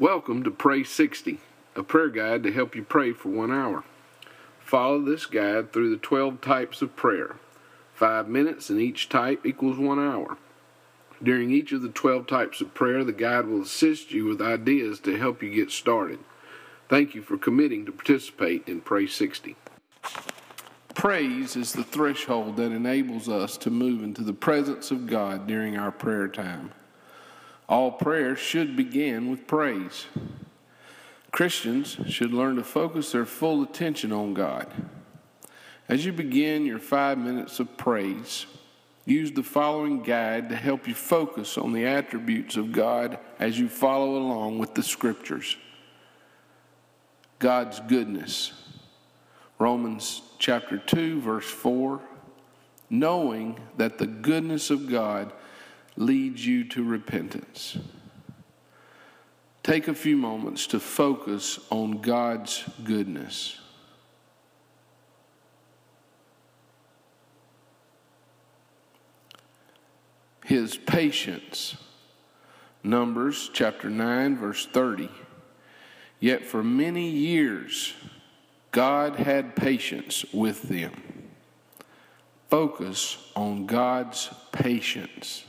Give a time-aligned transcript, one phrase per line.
[0.00, 1.40] Welcome to Pray 60,
[1.74, 3.82] a prayer guide to help you pray for one hour.
[4.60, 7.34] Follow this guide through the 12 types of prayer.
[7.94, 10.36] Five minutes in each type equals one hour.
[11.20, 15.00] During each of the 12 types of prayer, the guide will assist you with ideas
[15.00, 16.20] to help you get started.
[16.88, 19.56] Thank you for committing to participate in Pray 60.
[20.94, 25.76] Praise is the threshold that enables us to move into the presence of God during
[25.76, 26.70] our prayer time.
[27.68, 30.06] All prayer should begin with praise.
[31.30, 34.66] Christians should learn to focus their full attention on God.
[35.88, 38.46] As you begin your five minutes of praise,
[39.04, 43.68] use the following guide to help you focus on the attributes of God as you
[43.68, 45.56] follow along with the scriptures.
[47.38, 48.52] God's goodness.
[49.58, 52.00] Romans chapter 2, verse 4,
[52.90, 55.32] knowing that the goodness of God
[55.98, 57.76] leads you to repentance.
[59.64, 63.58] Take a few moments to focus on God's goodness.
[70.44, 71.76] His patience.
[72.84, 75.10] Numbers chapter 9, verse 30.
[76.20, 77.92] Yet for many years,
[78.70, 80.92] God had patience with them.
[82.48, 85.44] Focus on God's patience.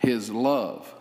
[0.00, 0.92] His love.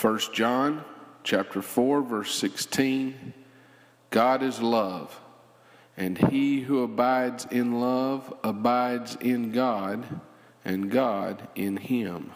[0.00, 0.84] 1 John
[1.22, 3.34] chapter 4 verse 16
[4.10, 5.20] God is love
[5.96, 10.20] and he who abides in love abides in God
[10.64, 12.32] and God in him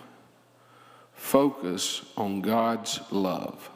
[1.21, 3.71] focus on God's love.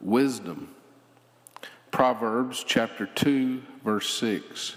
[0.00, 0.74] Wisdom.
[1.90, 4.74] Proverbs chapter 2, verse 6.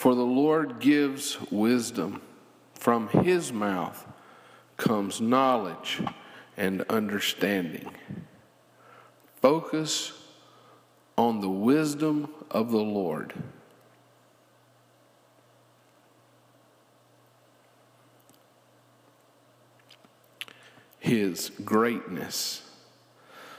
[0.00, 2.22] For the Lord gives wisdom,
[2.72, 4.06] from his mouth
[4.78, 6.00] comes knowledge
[6.56, 7.90] and understanding.
[9.42, 10.14] Focus
[11.18, 13.34] on the wisdom of the Lord.
[21.00, 22.62] his greatness.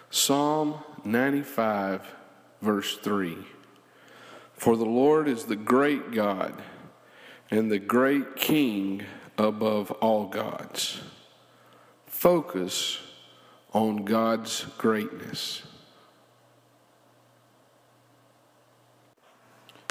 [0.10, 2.02] Psalm 95,
[2.64, 3.38] verse 3
[4.62, 6.54] For the Lord is the great God
[7.50, 9.02] and the great King
[9.36, 11.02] above all gods.
[12.06, 13.00] Focus
[13.74, 15.64] on God's greatness.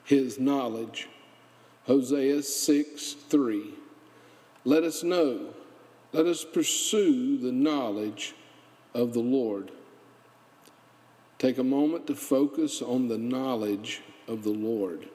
[0.05, 1.09] His knowledge.
[1.87, 3.75] Hosea 6 3.
[4.65, 5.53] Let us know
[6.13, 8.37] let us pursue the knowledge
[8.95, 9.73] of the Lord.
[11.39, 15.09] Take a moment to focus on the knowledge of the Lord.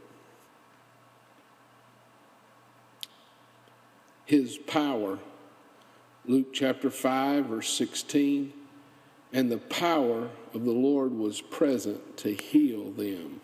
[4.26, 5.20] His power,
[6.26, 8.54] Luke chapter 5, verse 16,
[9.32, 13.42] and the power of the Lord was present to heal them.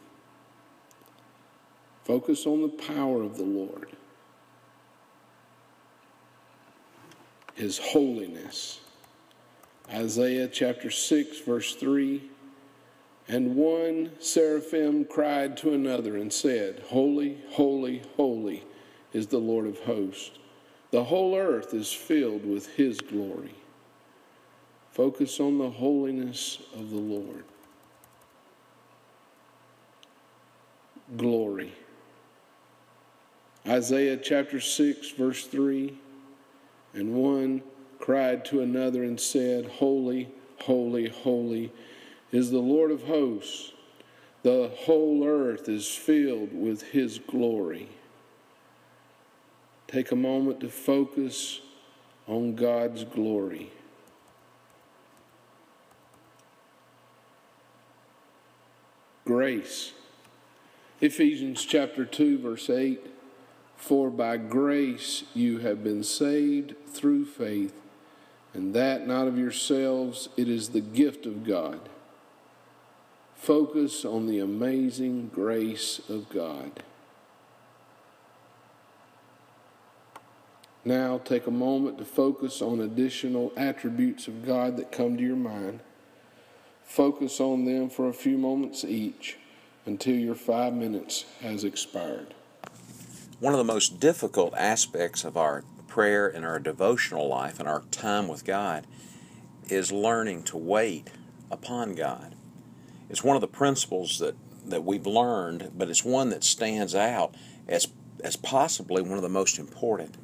[2.04, 3.96] Focus on the power of the Lord.
[7.62, 8.80] his holiness.
[9.88, 12.31] Isaiah chapter 6, verse 3
[13.28, 18.64] And one seraphim cried to another and said, Holy, holy, holy
[19.14, 20.32] is the Lord of hosts.
[20.92, 23.56] The whole earth is filled with his glory.
[24.92, 27.46] Focus on the holiness of the Lord.
[31.16, 31.74] Glory.
[33.66, 35.98] Isaiah chapter 6, verse 3
[36.94, 37.62] and one
[38.00, 40.30] cried to another and said, Holy,
[40.62, 41.72] holy, holy
[42.32, 43.74] is the Lord of hosts.
[44.44, 47.90] The whole earth is filled with his glory.
[49.88, 51.60] Take a moment to focus
[52.28, 53.72] on God's glory.
[59.26, 59.92] Grace.
[61.02, 63.06] Ephesians chapter 2, verse 8.
[63.76, 67.74] For by grace you have been saved through faith,
[68.54, 71.80] and that not of yourselves, it is the gift of God.
[73.42, 76.84] Focus on the amazing grace of God.
[80.86, 85.36] Now take a moment to focus on additional attributes of God that come to your
[85.36, 85.80] mind.
[86.84, 89.40] Focus on them for a few moments each
[89.88, 92.36] until your five minutes has expired.
[93.40, 97.82] One of the most difficult aspects of our prayer and our devotional life and our
[97.90, 98.86] time with God
[99.68, 101.10] is learning to wait
[101.50, 102.36] upon God.
[103.12, 104.36] It's one of the principles that
[104.66, 107.36] that we've learned, but it's one that stands out
[107.68, 107.90] as
[108.24, 110.16] as possibly one of the most important.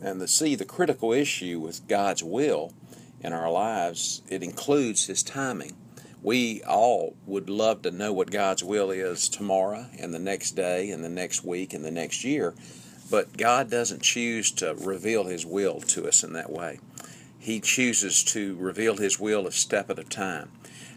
[0.00, 2.72] And to see the critical issue with God's will
[3.20, 5.76] in our lives, it includes His timing.
[6.22, 10.90] We all would love to know what God's will is tomorrow and the next day
[10.90, 12.54] and the next week and the next year,
[13.10, 16.78] but God doesn't choose to reveal His will to us in that way.
[17.40, 20.50] He chooses to reveal His will a step at a time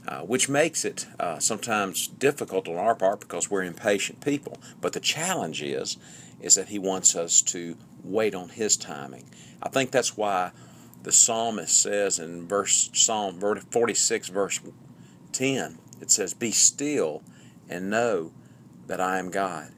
[0.08, 4.58] uh, which makes it uh, sometimes difficult on our part because we're impatient people.
[4.82, 5.98] But the challenge is,
[6.42, 9.30] is that He wants us to wait on His timing.
[9.62, 10.52] I think that's why
[11.04, 14.60] the psalmist says in verse Psalm 46, verse
[15.32, 17.24] 10, it says, "Be still
[17.70, 18.34] and know
[18.88, 19.72] that I am God."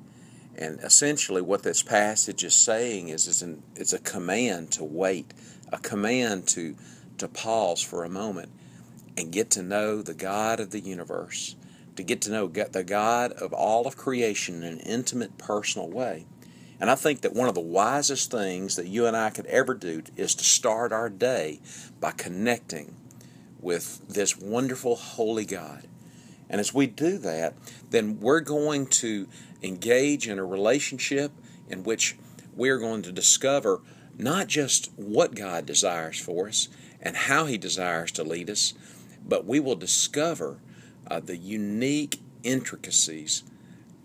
[0.57, 5.33] And essentially, what this passage is saying is, is an, it's a command to wait,
[5.71, 6.75] a command to
[7.17, 8.49] to pause for a moment
[9.17, 11.55] and get to know the God of the universe,
[11.95, 16.25] to get to know the God of all of creation in an intimate, personal way.
[16.79, 19.73] And I think that one of the wisest things that you and I could ever
[19.73, 21.61] do is to start our day
[21.99, 22.95] by connecting
[23.61, 25.87] with this wonderful, holy God.
[26.49, 27.55] And as we do that,
[27.89, 29.27] then we're going to
[29.63, 31.31] engage in a relationship
[31.69, 32.15] in which
[32.55, 33.81] we're going to discover
[34.17, 36.69] not just what God desires for us
[37.01, 38.73] and how He desires to lead us,
[39.27, 40.59] but we will discover
[41.07, 43.43] uh, the unique intricacies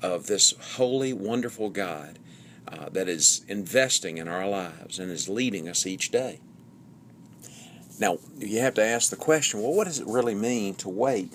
[0.02, 2.18] of this holy, wonderful God
[2.66, 6.40] uh, that is investing in our lives and is leading us each day.
[7.98, 11.34] Now, you have to ask the question well, what does it really mean to wait?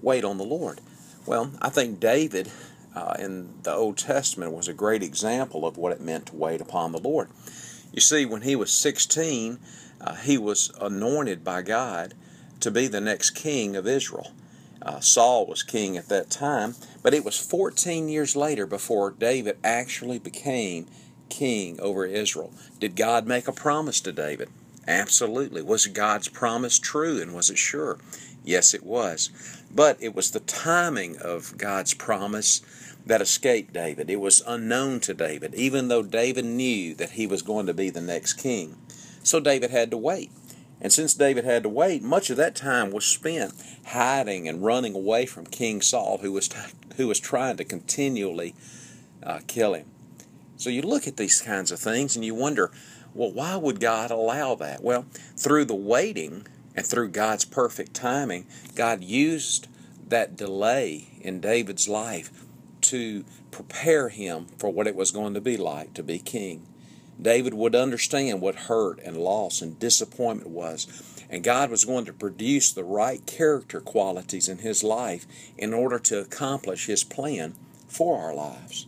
[0.00, 0.80] Wait on the Lord.
[1.26, 2.50] Well, I think David
[2.94, 6.60] uh, in the Old Testament was a great example of what it meant to wait
[6.60, 7.28] upon the Lord.
[7.92, 9.58] You see, when he was 16,
[10.00, 12.14] uh, he was anointed by God
[12.60, 14.32] to be the next king of Israel.
[14.80, 19.58] Uh, Saul was king at that time, but it was 14 years later before David
[19.64, 20.86] actually became
[21.28, 22.52] king over Israel.
[22.78, 24.48] Did God make a promise to David?
[24.86, 25.62] Absolutely.
[25.62, 27.98] Was God's promise true and was it sure?
[28.44, 29.30] Yes, it was.
[29.70, 32.62] But it was the timing of God's promise
[33.04, 34.08] that escaped David.
[34.08, 37.90] It was unknown to David, even though David knew that he was going to be
[37.90, 38.76] the next king.
[39.22, 40.30] So David had to wait.
[40.80, 43.52] And since David had to wait, much of that time was spent
[43.86, 46.58] hiding and running away from King Saul, who was, t-
[46.96, 48.54] who was trying to continually
[49.22, 49.86] uh, kill him.
[50.56, 52.70] So you look at these kinds of things and you wonder,
[53.14, 54.82] well, why would God allow that?
[54.82, 56.46] Well, through the waiting
[56.76, 59.68] and through God's perfect timing, God used
[60.08, 62.44] that delay in David's life
[62.82, 66.66] to prepare him for what it was going to be like to be king.
[67.20, 70.86] David would understand what hurt and loss and disappointment was.
[71.28, 75.26] And God was going to produce the right character qualities in his life
[75.56, 77.54] in order to accomplish his plan
[77.88, 78.86] for our lives.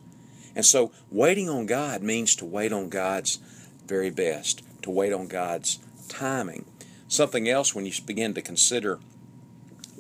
[0.55, 3.38] And so, waiting on God means to wait on God's
[3.87, 5.79] very best, to wait on God's
[6.09, 6.65] timing.
[7.09, 8.99] Something else when you begin to consider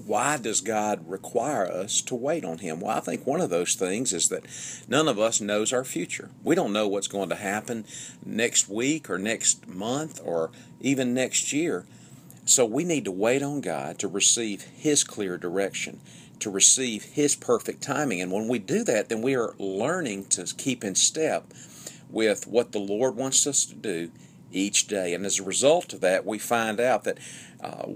[0.06, 2.80] why does God require us to wait on Him?
[2.80, 4.44] Well, I think one of those things is that
[4.88, 6.30] none of us knows our future.
[6.42, 7.84] We don't know what's going to happen
[8.24, 10.50] next week or next month or
[10.80, 11.86] even next year.
[12.44, 16.00] So we need to wait on God to receive His clear direction,
[16.40, 18.20] to receive His perfect timing.
[18.20, 21.52] And when we do that, then we are learning to keep in step
[22.08, 24.10] with what the Lord wants us to do
[24.52, 25.14] each day.
[25.14, 27.18] And as a result of that, we find out that
[27.62, 27.86] uh,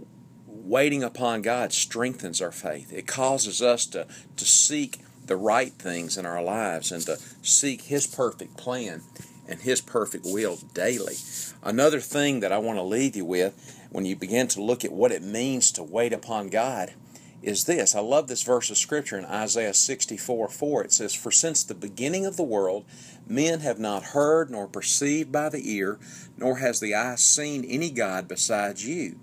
[0.65, 2.93] waiting upon God strengthens our faith.
[2.93, 4.07] It causes us to,
[4.37, 9.03] to seek the right things in our lives and to seek His perfect plan
[9.47, 11.17] and His perfect will daily.
[11.63, 14.93] Another thing that I want to leave you with when you begin to look at
[14.93, 16.95] what it means to wait upon God
[17.43, 17.95] is this.
[17.95, 20.85] I love this verse of Scripture in Isaiah 64 4.
[20.85, 22.87] It says, For since the beginning of the world,
[23.29, 25.99] men have not heard nor perceived by the ear,
[26.39, 29.17] nor has the eye seen any God besides you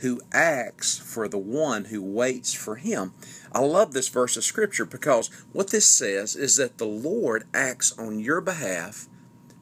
[0.00, 3.12] who acts for the one who waits for him.
[3.52, 7.96] I love this verse of scripture because what this says is that the Lord acts
[7.98, 9.08] on your behalf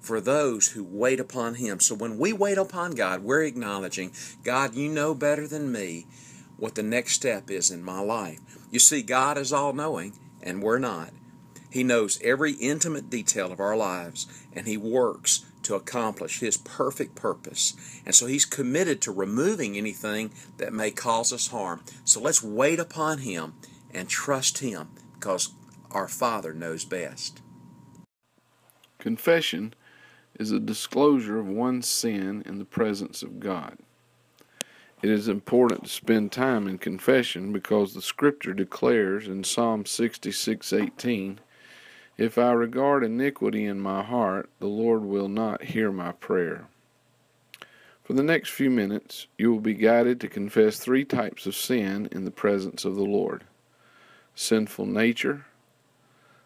[0.01, 1.81] for those who wait upon him.
[1.81, 4.13] So when we wait upon God, we're acknowledging,
[4.45, 6.07] God, you know better than me
[6.57, 8.41] what the next step is in my life.
[8.71, 11.11] You see, God is all knowing, and we're not.
[11.71, 17.15] He knows every intimate detail of our lives, and He works to accomplish His perfect
[17.15, 17.75] purpose.
[18.05, 21.85] And so He's committed to removing anything that may cause us harm.
[22.05, 23.55] So let's wait upon Him
[23.95, 25.51] and trust Him because
[25.91, 27.41] our Father knows best.
[28.99, 29.75] Confession
[30.39, 33.79] is a disclosure of one's sin in the presence of God.
[35.03, 41.39] it is important to spend time in confession because the scripture declares in Psalm 66:18,
[42.19, 46.67] "If I regard iniquity in my heart, the Lord will not hear my prayer."
[48.03, 52.09] For the next few minutes, you will be guided to confess three types of sin
[52.11, 53.45] in the presence of the Lord
[54.35, 55.47] sinful nature,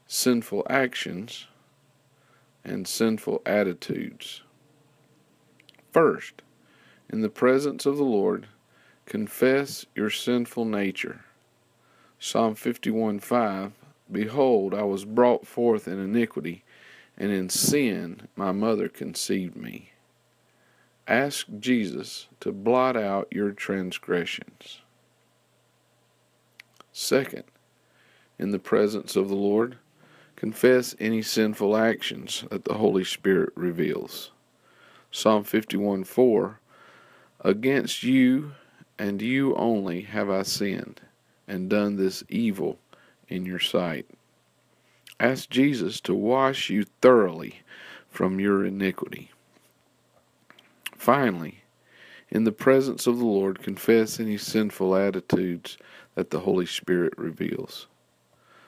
[0.06, 1.46] sinful actions,
[2.64, 4.42] and sinful attitudes.
[5.90, 6.42] First,
[7.08, 8.48] in the presence of the Lord,
[9.06, 11.24] confess your sinful nature.
[12.18, 13.72] Psalm 51 5
[14.12, 16.64] Behold, I was brought forth in iniquity,
[17.16, 19.92] and in sin my mother conceived me.
[21.08, 24.82] Ask Jesus to blot out your transgressions.
[26.92, 27.44] Second,
[28.38, 29.78] in the presence of the Lord,
[30.36, 34.30] confess any sinful actions that the Holy Spirit reveals.
[35.10, 36.60] Psalm 51 4
[37.40, 38.52] Against you
[38.98, 41.00] and you only have I sinned,
[41.48, 42.78] and done this evil
[43.32, 44.06] in your sight.
[45.18, 47.60] Ask Jesus to wash you thoroughly
[48.08, 49.30] from your iniquity.
[50.96, 51.62] Finally,
[52.28, 55.78] in the presence of the Lord, confess any sinful attitudes
[56.14, 57.86] that the Holy Spirit reveals.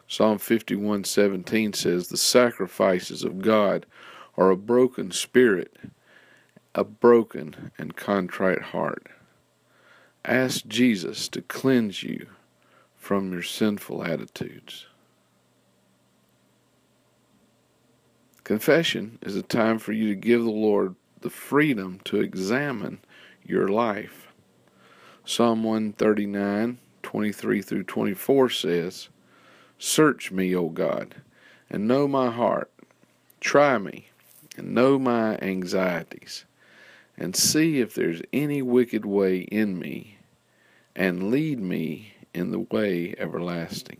[0.06, 3.86] Psalm 51:17 says, "The sacrifices of God
[4.36, 5.76] are a broken spirit,
[6.74, 9.06] a broken and contrite heart."
[10.24, 12.28] Ask Jesus to cleanse you
[13.04, 14.86] from your sinful attitudes.
[18.44, 23.00] Confession is a time for you to give the Lord the freedom to examine
[23.44, 24.32] your life.
[25.26, 29.10] Psalm 139, 23 through 24 says,
[29.78, 31.16] Search me, O God,
[31.68, 32.72] and know my heart.
[33.38, 34.08] Try me,
[34.56, 36.46] and know my anxieties
[37.18, 40.18] and see if there's any wicked way in me,
[40.96, 43.98] and lead me in the way everlasting.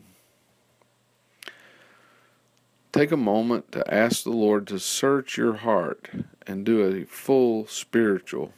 [2.92, 6.10] Take a moment to ask the Lord to search your heart
[6.46, 8.52] and do a full spiritual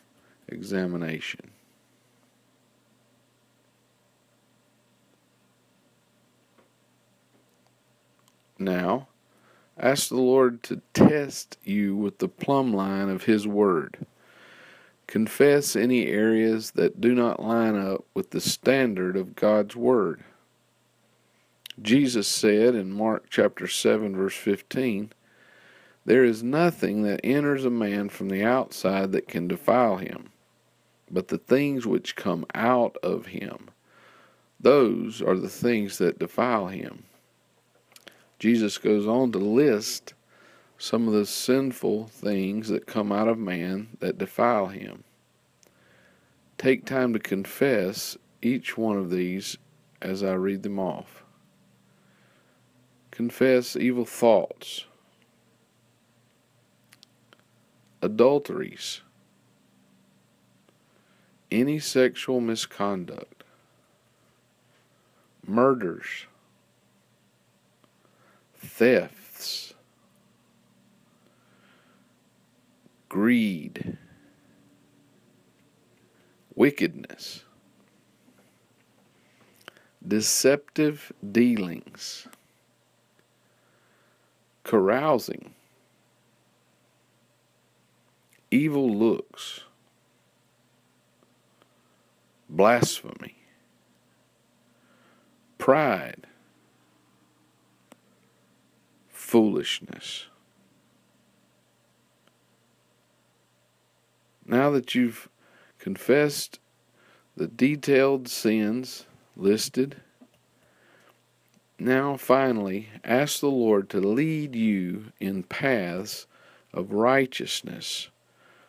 [0.48, 1.52] examination.
[8.58, 9.08] Now,
[9.78, 14.06] ask the Lord to test you with the plumb line of His Word.
[15.06, 20.24] Confess any areas that do not line up with the standard of God's Word.
[21.80, 25.12] Jesus said in Mark chapter 7 verse 15,
[26.04, 30.30] There is nothing that enters a man from the outside that can defile him,
[31.10, 33.70] but the things which come out of him,
[34.58, 37.04] those are the things that defile him.
[38.38, 40.14] Jesus goes on to list
[40.78, 45.04] some of the sinful things that come out of man that defile him.
[46.58, 49.56] Take time to confess each one of these
[50.00, 51.24] as I read them off.
[53.10, 54.84] Confess evil thoughts,
[58.02, 59.00] adulteries,
[61.50, 63.42] any sexual misconduct,
[65.46, 66.26] murders,
[68.58, 69.25] thefts,
[73.16, 73.96] greed,
[76.54, 77.44] wickedness,
[80.06, 82.28] deceptive dealings,
[84.64, 85.54] carousing,
[88.50, 89.60] evil looks,
[92.50, 93.36] blasphemy,
[95.56, 96.26] pride,
[99.08, 100.26] foolishness.
[104.46, 105.28] Now that you've
[105.78, 106.60] confessed
[107.36, 109.96] the detailed sins listed,
[111.78, 116.26] now finally ask the Lord to lead you in paths
[116.72, 118.08] of righteousness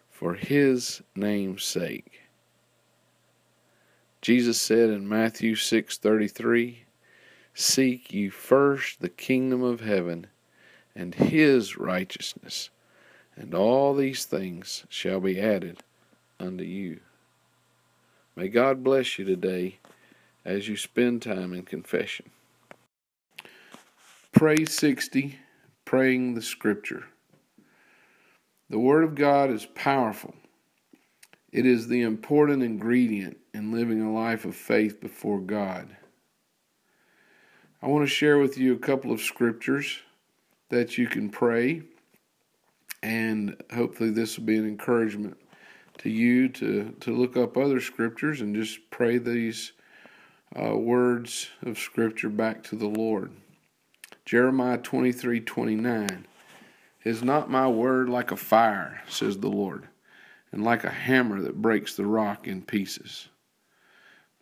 [0.10, 2.22] for his name's sake.
[4.22, 6.86] Jesus said in Matthew 6:33,
[7.54, 10.28] "Seek ye first the kingdom of heaven
[10.96, 12.72] and his righteousness,
[13.38, 15.78] and all these things shall be added
[16.40, 17.00] unto you.
[18.36, 19.80] May God bless you today
[20.44, 22.30] as you spend time in confession.
[24.32, 25.40] Pray 60,
[25.86, 27.06] praying the scripture.
[28.70, 30.36] The Word of God is powerful.
[31.52, 35.96] It is the important ingredient in living a life of faith before God.
[37.82, 40.00] I want to share with you a couple of scriptures
[40.70, 41.84] that you can pray,
[43.04, 45.38] and hopefully, this will be an encouragement
[46.00, 49.74] to you to, to look up other scriptures and just pray these
[50.56, 53.32] uh, words of scripture back to the Lord.
[54.26, 56.28] Jeremiah 23 29.
[57.04, 59.88] Is not my word like a fire, says the Lord,
[60.52, 63.30] and like a hammer that breaks the rock in pieces?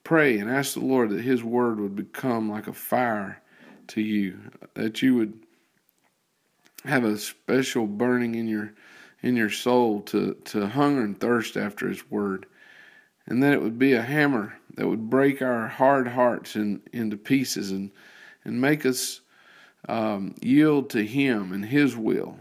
[0.04, 3.42] Pray and ask the Lord that His word would become like a fire
[3.90, 4.40] to you,
[4.74, 5.45] that you would
[6.86, 8.74] have a special burning in your
[9.22, 12.46] in your soul to, to hunger and thirst after His word,
[13.26, 17.18] and that it would be a hammer that would break our hard hearts in, into
[17.18, 17.92] pieces and
[18.44, 19.22] and make us
[19.90, 22.38] um, yield to Him and His will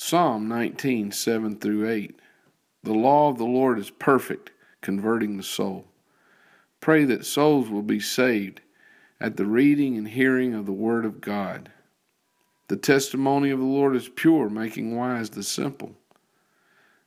[0.00, 2.20] Psalm 19, 7 through 8.
[2.84, 5.86] The law of the Lord is perfect, converting the soul.
[6.80, 8.60] Pray that souls will be saved
[9.20, 11.72] at the reading and hearing of the Word of God.
[12.68, 15.94] The testimony of the Lord is pure, making wise the simple.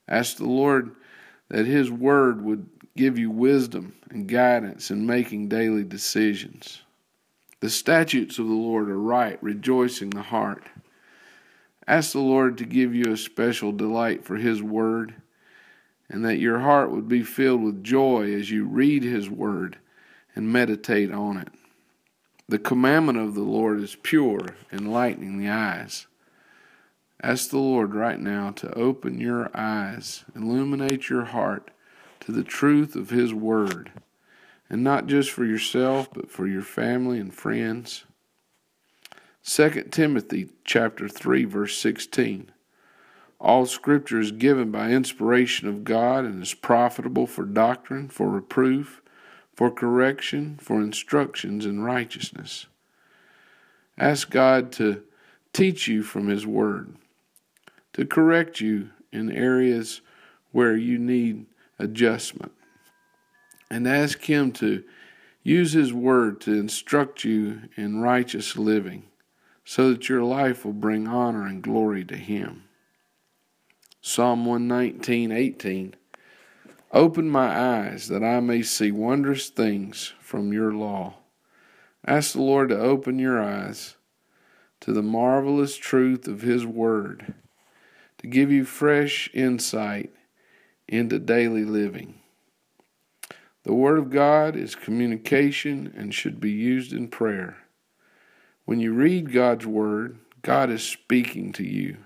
[0.08, 0.90] Ask the Lord
[1.48, 6.82] that His Word would give you wisdom and guidance in making daily decisions.
[7.60, 10.64] The statutes of the Lord are right, rejoicing the heart.
[11.86, 15.14] Ask the Lord to give you a special delight for His Word,
[16.08, 19.78] and that your heart would be filled with joy as you read His Word
[20.34, 21.48] and meditate on it.
[22.52, 26.06] The commandment of the Lord is pure, enlightening the eyes.
[27.22, 31.70] Ask the Lord right now to open your eyes, illuminate your heart
[32.20, 33.92] to the truth of His Word,
[34.68, 38.04] and not just for yourself, but for your family and friends.
[39.46, 42.52] 2 Timothy chapter 3 verse 16
[43.40, 49.01] All scripture is given by inspiration of God and is profitable for doctrine, for reproof,
[49.54, 52.66] for correction, for instructions in righteousness.
[53.98, 55.02] Ask God to
[55.52, 56.94] teach you from his word,
[57.92, 60.00] to correct you in areas
[60.52, 61.46] where you need
[61.78, 62.52] adjustment,
[63.70, 64.82] and ask him to
[65.42, 69.04] use his word to instruct you in righteous living
[69.64, 72.64] so that your life will bring honor and glory to Him.
[74.00, 75.94] Psalm 119, 18.
[76.92, 81.14] Open my eyes that I may see wondrous things from your law.
[82.06, 83.96] Ask the Lord to open your eyes
[84.80, 87.34] to the marvelous truth of His Word,
[88.18, 90.12] to give you fresh insight
[90.88, 92.16] into daily living.
[93.62, 97.58] The Word of God is communication and should be used in prayer.
[98.64, 101.98] When you read God's Word, God is speaking to you.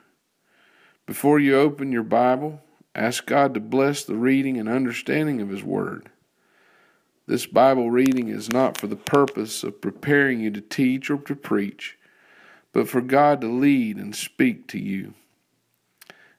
[1.06, 2.60] Before you open your Bible,
[2.96, 6.10] ask God to bless the reading and understanding of His Word.
[7.26, 11.34] This Bible reading is not for the purpose of preparing you to teach or to
[11.34, 11.98] preach,
[12.72, 15.14] but for God to lead and speak to you.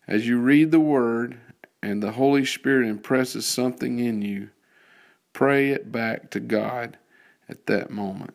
[0.08, 1.38] As you read the Word
[1.84, 4.50] and the Holy Spirit impresses something in you,
[5.34, 6.98] pray it back to God
[7.50, 8.34] at that moment.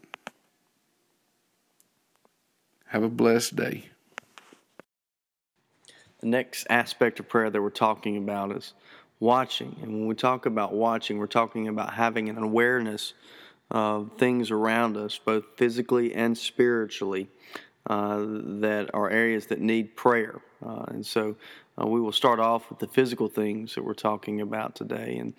[2.88, 3.91] Have a blessed day.
[6.22, 8.74] The next aspect of prayer that we're talking about is
[9.18, 9.76] watching.
[9.82, 13.14] And when we talk about watching, we're talking about having an awareness
[13.72, 17.28] of things around us, both physically and spiritually,
[17.90, 18.24] uh,
[18.60, 20.40] that are areas that need prayer.
[20.64, 21.34] Uh, and so
[21.80, 25.16] uh, we will start off with the physical things that we're talking about today.
[25.18, 25.32] And,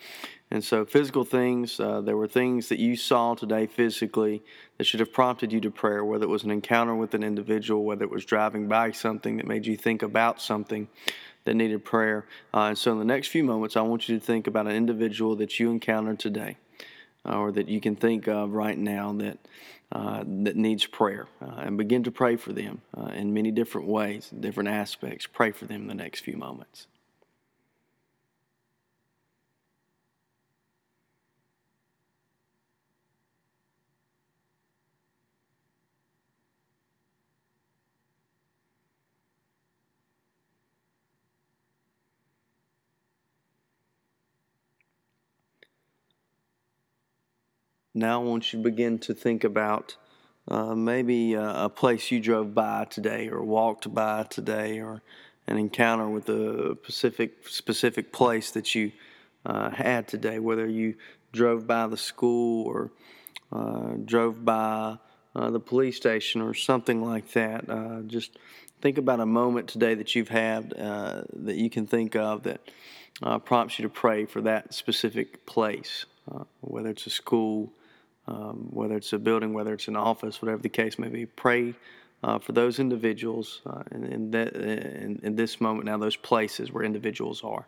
[0.50, 4.42] and so, physical things, uh, there were things that you saw today physically
[4.78, 7.84] that should have prompted you to prayer, whether it was an encounter with an individual,
[7.84, 10.88] whether it was driving by something that made you think about something
[11.46, 12.26] that needed prayer.
[12.54, 14.76] Uh, and so, in the next few moments, I want you to think about an
[14.76, 16.58] individual that you encountered today.
[17.26, 19.38] Uh, or that you can think of right now that
[19.94, 23.88] uh, that needs prayer uh, and begin to pray for them uh, in many different
[23.88, 25.28] ways, different aspects.
[25.28, 26.88] Pray for them the next few moments.
[48.04, 49.96] Now, I want you to begin to think about
[50.50, 55.02] uh, maybe a, a, place you drove by today, or walked by today, or
[55.48, 58.92] an encounter with a specific specific place that you
[59.46, 60.40] uh, had today.
[60.40, 60.96] Whether you
[61.32, 62.92] drove by the school or
[63.54, 64.98] uh, drove by
[65.34, 67.70] uh, the police station or something like that.
[67.70, 68.38] Uh, just
[68.82, 72.60] think about a moment today that you've had uh, that you can think of that
[73.46, 76.06] prompts you to pray for that specific place,
[76.60, 77.72] whether it's a school
[78.28, 81.26] um, whether it's a building, whether it's an office, whatever the case may be.
[81.26, 81.74] Pray
[82.24, 86.72] uh, for those individuals uh, in, in, that, in, in, this moment now, those places
[86.72, 87.68] where individuals are.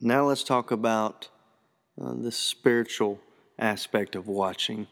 [0.00, 1.28] Now let's talk about
[2.00, 3.20] uh, the spiritual
[3.58, 4.86] aspect of watching.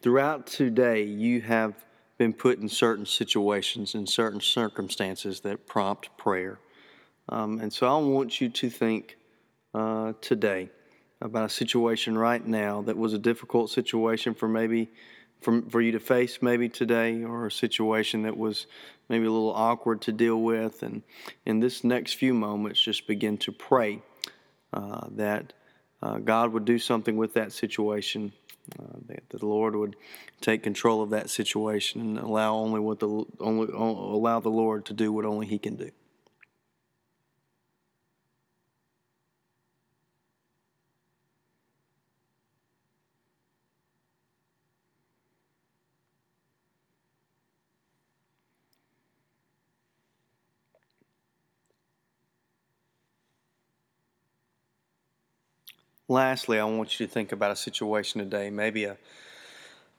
[0.00, 1.74] Throughout today, you have
[2.16, 6.58] been put in certain situations, in certain circumstances that prompt prayer.
[7.28, 9.16] Um, and so I want you to think
[9.74, 10.70] uh, today
[11.20, 14.90] about a situation right now that was a difficult situation for maybe
[15.42, 18.66] for, for you to face maybe today or a situation that was
[19.08, 21.02] maybe a little awkward to deal with and
[21.44, 24.00] in this next few moments just begin to pray
[24.76, 25.52] uh, that
[26.02, 28.32] uh, god would do something with that situation
[28.78, 29.96] uh, that the lord would
[30.40, 34.92] take control of that situation and allow only what the only allow the lord to
[34.92, 35.90] do what only he can do
[56.16, 58.96] Lastly, I want you to think about a situation today, maybe a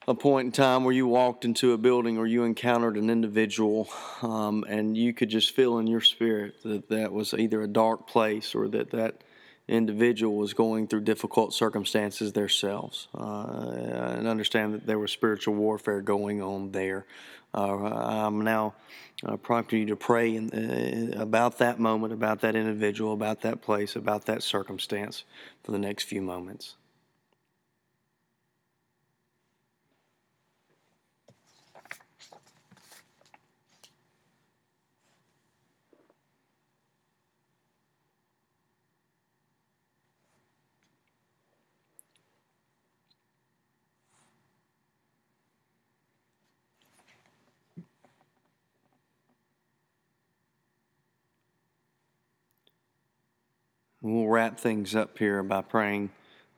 [0.07, 3.87] a point in time where you walked into a building or you encountered an individual
[4.23, 8.07] um, and you could just feel in your spirit that that was either a dark
[8.07, 9.21] place or that that
[9.67, 13.69] individual was going through difficult circumstances themselves uh,
[14.17, 17.05] and understand that there was spiritual warfare going on there.
[17.57, 18.75] I'm now
[19.25, 23.61] uh, prompting you to pray in, uh, about that moment, about that individual, about that
[23.61, 25.23] place, about that circumstance
[25.63, 26.75] for the next few moments.
[54.07, 56.11] We'll wrap things up here by praying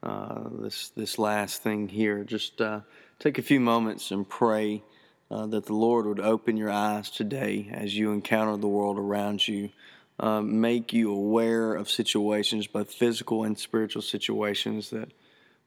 [0.03, 2.23] uh, this this last thing here.
[2.23, 2.81] Just uh,
[3.17, 4.83] take a few moments and pray
[5.31, 9.47] uh, that the Lord would open your eyes today as you encounter the world around
[9.47, 9.71] you.
[10.19, 15.11] Uh, make you aware of situations, both physical and spiritual situations, that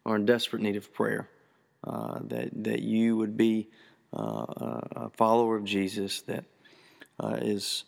[0.06, 1.28] are in desperate need of prayer.
[1.82, 3.66] Uh, that that you would be
[4.16, 4.46] uh,
[4.92, 6.44] a follower of Jesus that
[7.40, 7.82] is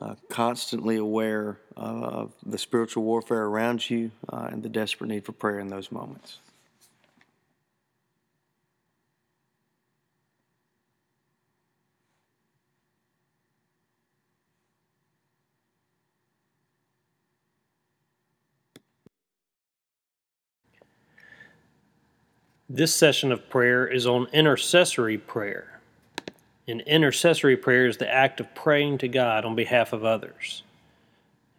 [0.00, 5.32] uh, constantly aware of the spiritual warfare around you uh, and the desperate need for
[5.32, 6.38] prayer in those moments.
[22.72, 25.79] This session of prayer is on intercessory prayer.
[26.70, 30.62] And intercessory prayer is the act of praying to God on behalf of others.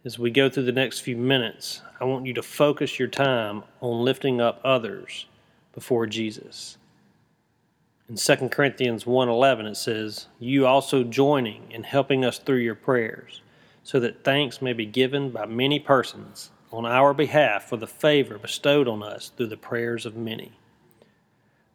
[0.06, 3.62] As we go through the next few minutes, I want you to focus your time
[3.82, 5.26] on lifting up others
[5.74, 6.78] before Jesus.
[8.08, 13.42] In 2 Corinthians 1:11 it says, "You also joining in helping us through your prayers,
[13.84, 18.38] so that thanks may be given by many persons on our behalf for the favor
[18.38, 20.52] bestowed on us through the prayers of many."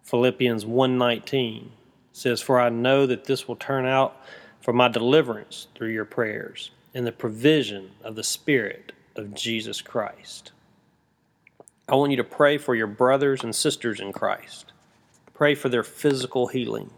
[0.02, 1.72] Philippians 1:19
[2.18, 4.18] says, For I know that this will turn out
[4.62, 10.52] for my deliverance through your prayers and the provision of the Spirit of Jesus Christ.
[11.88, 14.74] I want you to pray for your brothers and sisters in Christ.
[15.34, 16.90] Pray for their physical healing.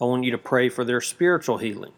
[0.00, 1.92] I want you to pray for their spiritual healing.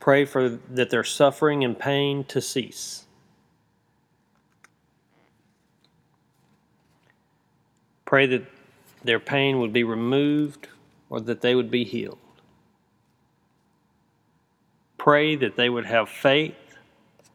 [0.00, 3.06] Pray for that their suffering and pain to cease.
[8.10, 8.42] Pray that
[9.04, 10.66] their pain would be removed
[11.08, 12.18] or that they would be healed.
[14.98, 16.56] Pray that they would have faith,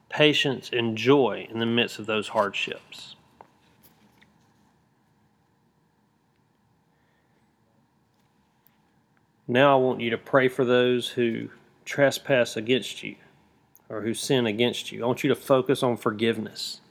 [0.09, 3.15] patience, and joy in the midst of those hardships.
[9.47, 11.51] Now I want you to pray for those who
[11.85, 13.15] trespass against you
[13.87, 15.05] or who sin against you.
[15.05, 16.81] I want you to focus on forgiveness.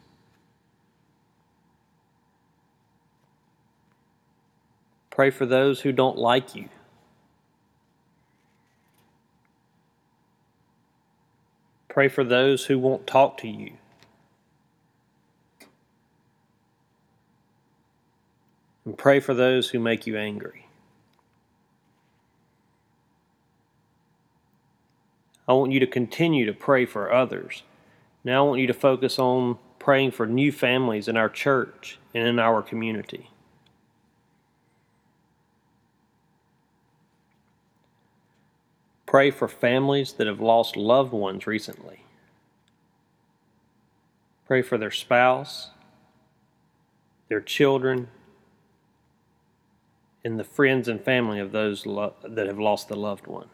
[5.14, 6.68] Pray for those who don't like you.
[11.88, 13.74] Pray for those who won't talk to you.
[18.84, 20.66] And pray for those who make you angry.
[25.46, 27.62] I want you to continue to pray for others.
[28.24, 32.26] Now I want you to focus on praying for new families in our church and
[32.26, 33.30] in our community.
[39.14, 42.00] Pray for families that have lost loved ones recently.
[44.44, 45.70] Pray for their spouse,
[47.28, 48.08] their children,
[50.24, 53.50] and the friends and family of those lo- that have lost the loved one.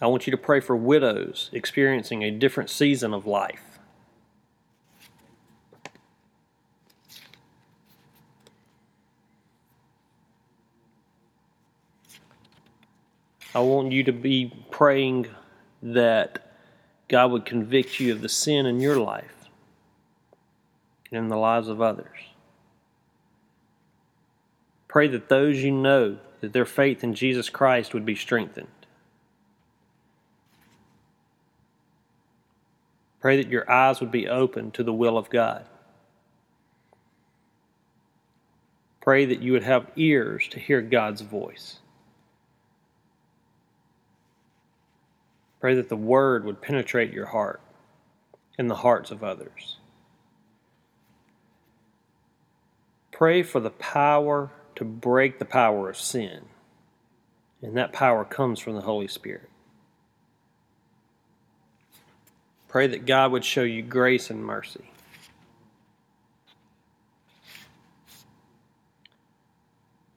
[0.00, 3.73] I want you to pray for widows experiencing a different season of life.
[13.54, 15.26] I want you to be praying
[15.82, 16.54] that
[17.08, 19.48] God would convict you of the sin in your life
[21.10, 22.18] and in the lives of others.
[24.88, 28.68] Pray that those you know that their faith in Jesus Christ would be strengthened.
[33.20, 35.64] Pray that your eyes would be open to the will of God.
[39.00, 41.78] Pray that you would have ears to hear God's voice.
[45.64, 47.58] Pray that the word would penetrate your heart
[48.58, 49.78] and the hearts of others.
[53.10, 56.42] Pray for the power to break the power of sin,
[57.62, 59.48] and that power comes from the Holy Spirit.
[62.68, 64.90] Pray that God would show you grace and mercy.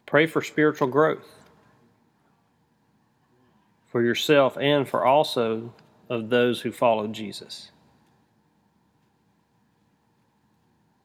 [0.05, 1.46] Pray for spiritual growth
[3.97, 5.73] for yourself and for also
[6.07, 7.71] of those who follow Jesus.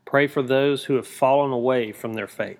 [0.04, 2.58] Pray for those who have fallen away from their faith.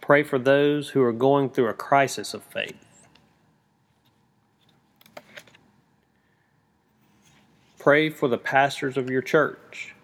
[0.00, 3.08] Pray for those who are going through a crisis of faith.
[7.80, 9.96] Pray for the pastors of your church.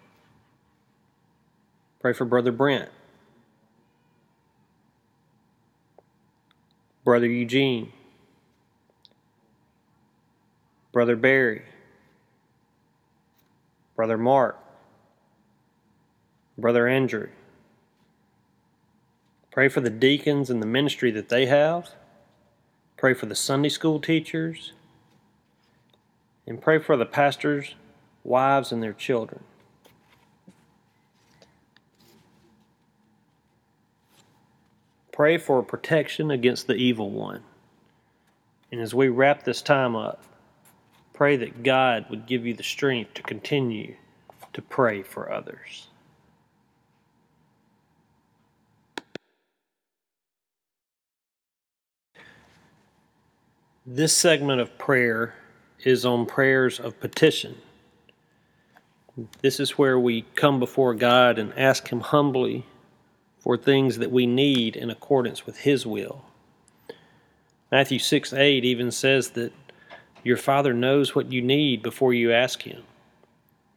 [2.01, 2.91] Pray for Brother Brent.
[7.03, 7.91] Brother Eugene,
[10.91, 11.63] Brother Barry,
[13.95, 14.59] Brother Mark,
[16.57, 17.29] Brother Andrew.
[19.51, 21.91] Pray for the deacons and the ministry that they have.
[22.97, 24.73] Pray for the Sunday school teachers.
[26.47, 27.75] And pray for the pastors'
[28.23, 29.43] wives and their children.
[35.21, 37.43] Pray for protection against the evil one.
[38.71, 40.23] And as we wrap this time up,
[41.13, 43.97] pray that God would give you the strength to continue
[44.53, 45.89] to pray for others.
[53.85, 55.35] This segment of prayer
[55.83, 57.57] is on prayers of petition.
[59.43, 62.65] This is where we come before God and ask Him humbly
[63.41, 66.23] for things that we need in accordance with His will.
[67.71, 69.51] Matthew 6 8 even says that
[70.23, 72.83] your Father knows what you need before you ask Him.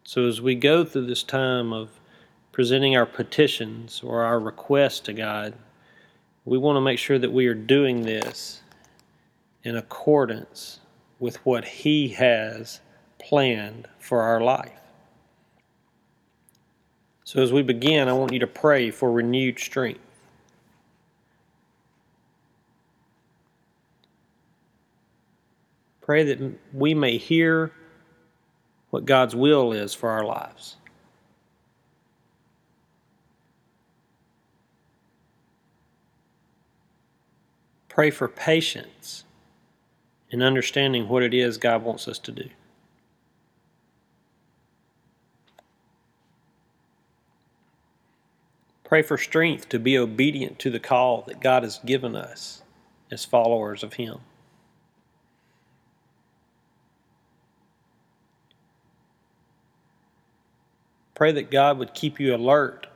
[0.04, 1.88] So as we go through this time of
[2.52, 5.54] presenting our petitions or our requests to God,
[6.44, 8.62] we want to make sure that we are doing this
[9.62, 10.80] in accordance
[11.18, 12.80] with what He has
[13.18, 14.83] planned for our life.
[17.24, 20.00] So, as we begin, I want you to pray for renewed strength.
[26.02, 27.72] Pray that we may hear
[28.90, 30.76] what God's will is for our lives.
[37.88, 39.24] Pray for patience
[40.28, 42.50] in understanding what it is God wants us to do.
[48.84, 52.62] Pray for strength to be obedient to the call that God has given us
[53.10, 54.20] as followers of Him.
[61.14, 62.86] Pray that God would keep you alert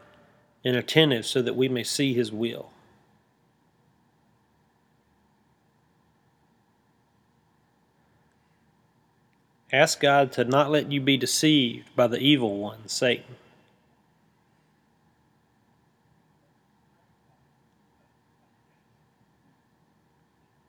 [0.65, 2.71] and attentive so that we may see His will.
[9.73, 13.37] Ask God to not let you be deceived by the evil one, Satan.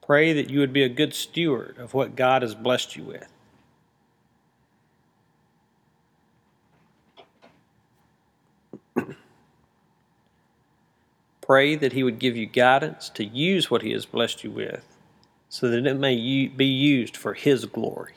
[0.09, 3.31] Pray that you would be a good steward of what God has blessed you with.
[11.41, 14.83] Pray that He would give you guidance to use what He has blessed you with
[15.47, 18.13] so that it may be used for His glory.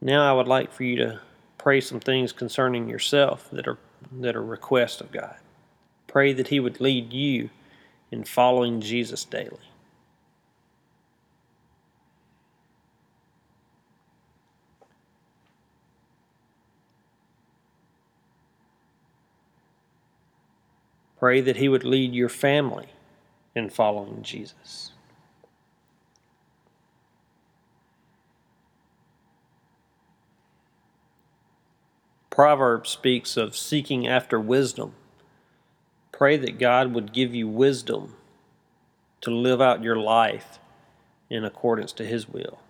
[0.00, 1.20] Now, I would like for you to
[1.58, 3.76] pray some things concerning yourself that are
[4.12, 5.36] that are requests of God.
[6.14, 7.50] Pray that He would lead you
[8.12, 9.58] in following Jesus daily.
[21.18, 22.86] Pray that He would lead your family
[23.56, 24.92] in following Jesus.
[32.30, 34.94] Proverbs speaks of seeking after wisdom.
[36.14, 38.14] Pray that God would give you wisdom
[39.20, 40.60] to live out your life
[41.28, 42.60] in accordance to His will.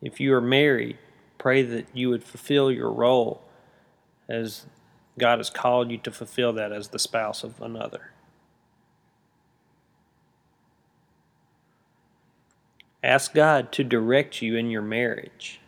[0.00, 0.96] If you are married,
[1.38, 3.42] pray that you would fulfill your role
[4.28, 4.66] as
[5.18, 8.12] God has called you to fulfill that as the spouse of another.
[13.02, 15.58] Ask God to direct you in your marriage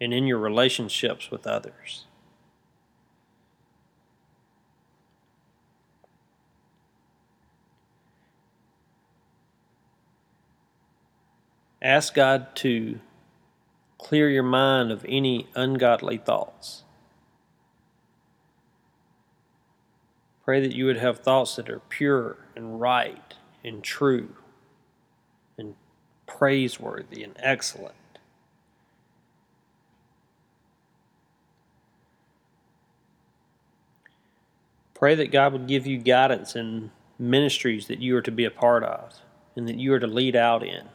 [0.00, 2.06] and in your relationships with others.
[11.80, 12.98] Ask God to
[13.98, 16.82] clear your mind of any ungodly thoughts.
[20.44, 24.34] Pray that you would have thoughts that are pure and right and true
[25.58, 25.74] and
[26.26, 27.94] praiseworthy and excellent.
[34.98, 38.50] Pray that God would give you guidance in ministries that you are to be a
[38.50, 39.20] part of
[39.54, 40.88] and that you are to lead out in.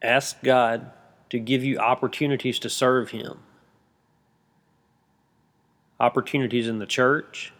[0.00, 0.90] Ask God
[1.28, 3.40] to give you opportunities to serve Him.
[6.00, 7.52] Opportunities in the church,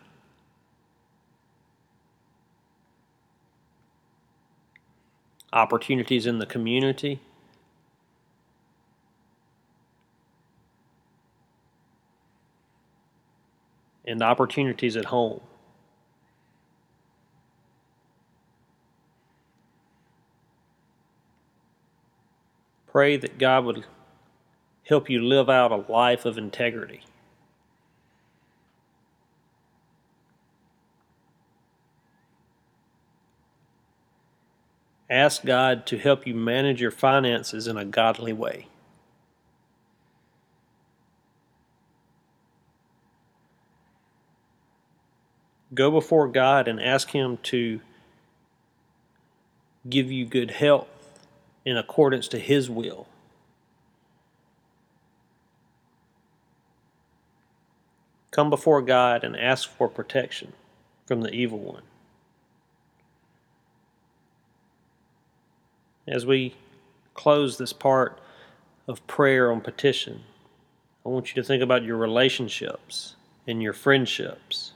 [5.53, 7.20] opportunities in the community.
[14.11, 15.40] And opportunities at home.
[22.88, 23.85] Pray that God would
[24.83, 27.05] help you live out a life of integrity.
[35.09, 38.69] Ask God to help you manage your finances in a godly way.
[45.72, 47.80] Go before God and ask Him to
[49.88, 50.88] give you good health
[51.64, 53.06] in accordance to His will.
[58.30, 60.52] Come before God and ask for protection
[61.06, 61.83] from the evil one.
[66.06, 66.54] As we
[67.14, 68.18] close this part
[68.88, 70.22] of prayer on petition,
[71.04, 73.14] I want you to think about your relationships
[73.46, 74.69] and your friendships,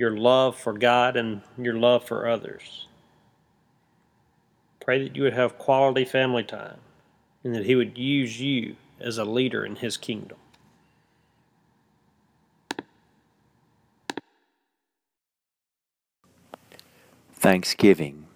[0.00, 2.86] your love for God and your love for others.
[4.80, 6.78] Pray that you would have quality family time
[7.44, 10.38] and that He would use you as a leader in His kingdom.
[17.34, 18.26] Thanksgiving.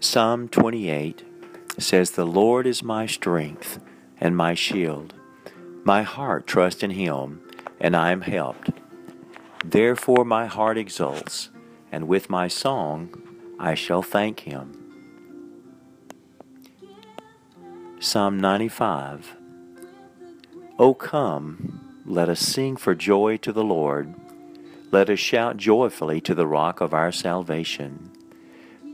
[0.00, 1.24] Psalm 28
[1.78, 3.78] says, The Lord is my strength
[4.22, 5.12] and my shield.
[5.82, 7.42] My heart trusts in him,
[7.80, 8.70] and I am helped.
[9.64, 11.50] Therefore my heart exults,
[11.90, 13.20] and with my song
[13.58, 14.78] I shall thank him.
[17.98, 19.36] Psalm 95
[20.78, 24.14] O come, let us sing for joy to the Lord.
[24.92, 28.12] Let us shout joyfully to the rock of our salvation.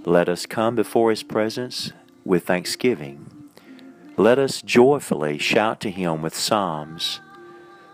[0.07, 1.93] Let us come before his presence
[2.25, 3.38] with thanksgiving.
[4.19, 7.21] Let us joyfully shout to him with psalms.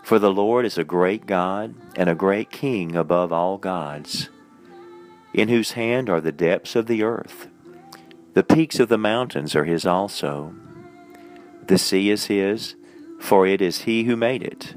[0.02, 4.30] For the Lord is a great God and a great King above all gods,
[5.34, 7.48] in whose hand are the depths of the earth.
[8.32, 10.54] The peaks of the mountains are his also.
[11.66, 12.74] The sea is his,
[13.20, 14.76] for it is he who made it,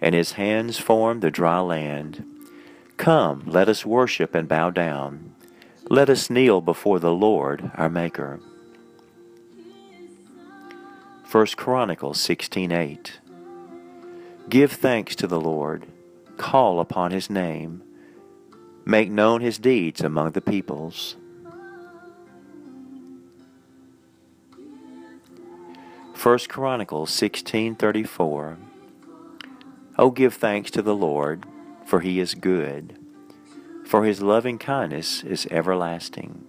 [0.00, 2.24] and his hands formed the dry land.
[2.96, 5.34] Come, let us worship and bow down.
[5.90, 8.38] Let us kneel before the Lord our Maker.
[11.36, 13.18] 1 Chronicles 16:8
[14.48, 15.84] Give thanks to the Lord,
[16.38, 17.82] call upon his name,
[18.86, 21.16] make known his deeds among the peoples.
[26.14, 28.56] 1 Chronicles 16:34
[29.98, 31.44] Oh give thanks to the Lord
[31.84, 32.98] for he is good
[33.84, 36.45] for his loving kindness is everlasting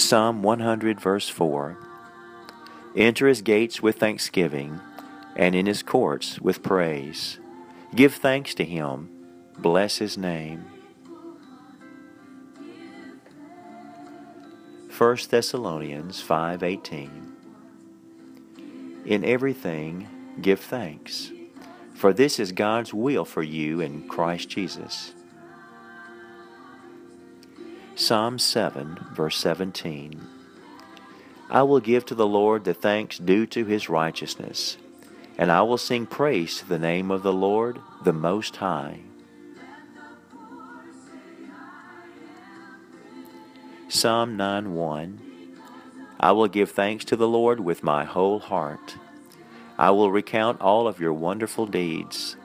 [0.00, 1.76] Psalm 100 verse 4
[2.96, 4.80] Enter his gates with thanksgiving
[5.36, 7.38] and in his courts with praise.
[7.94, 9.10] Give thanks to him.
[9.58, 10.64] Bless his name.
[14.96, 17.10] 1 Thessalonians 5:18
[19.06, 20.08] In everything
[20.40, 21.30] give thanks
[22.00, 25.12] for this is God's will for you in Christ Jesus.
[27.94, 30.20] Psalm 7 verse 17
[31.50, 34.76] I will give to the Lord the thanks due to his righteousness
[35.40, 39.00] and I will sing praise to the name of the Lord the most high.
[43.88, 45.20] Psalm 9 1.
[46.20, 48.96] I will give thanks to the Lord with my whole heart.
[49.78, 52.36] I will recount all of your wonderful deeds.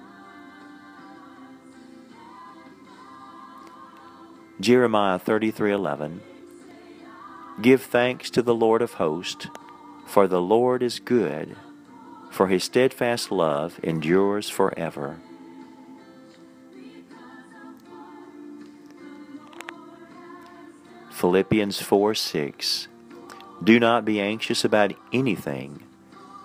[4.62, 6.22] Jeremiah 33:11
[7.62, 9.48] Give thanks to the Lord of hosts,
[10.06, 11.58] for the Lord is good,
[12.32, 15.18] for his steadfast love endures forever.
[21.12, 22.88] Philippians 4 6.
[23.62, 25.84] Do not be anxious about anything,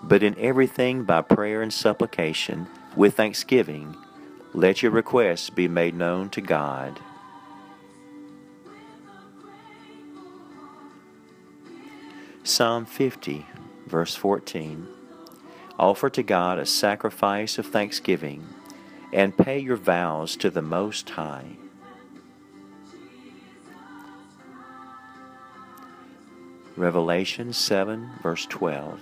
[0.03, 3.97] but in everything by prayer and supplication, with thanksgiving,
[4.53, 6.99] let your requests be made known to God.
[12.43, 13.47] Psalm 50,
[13.87, 14.89] verse 14.
[15.79, 18.49] Offer to God a sacrifice of thanksgiving,
[19.13, 21.57] and pay your vows to the Most High.
[26.77, 29.01] Revelation 7, verse 12.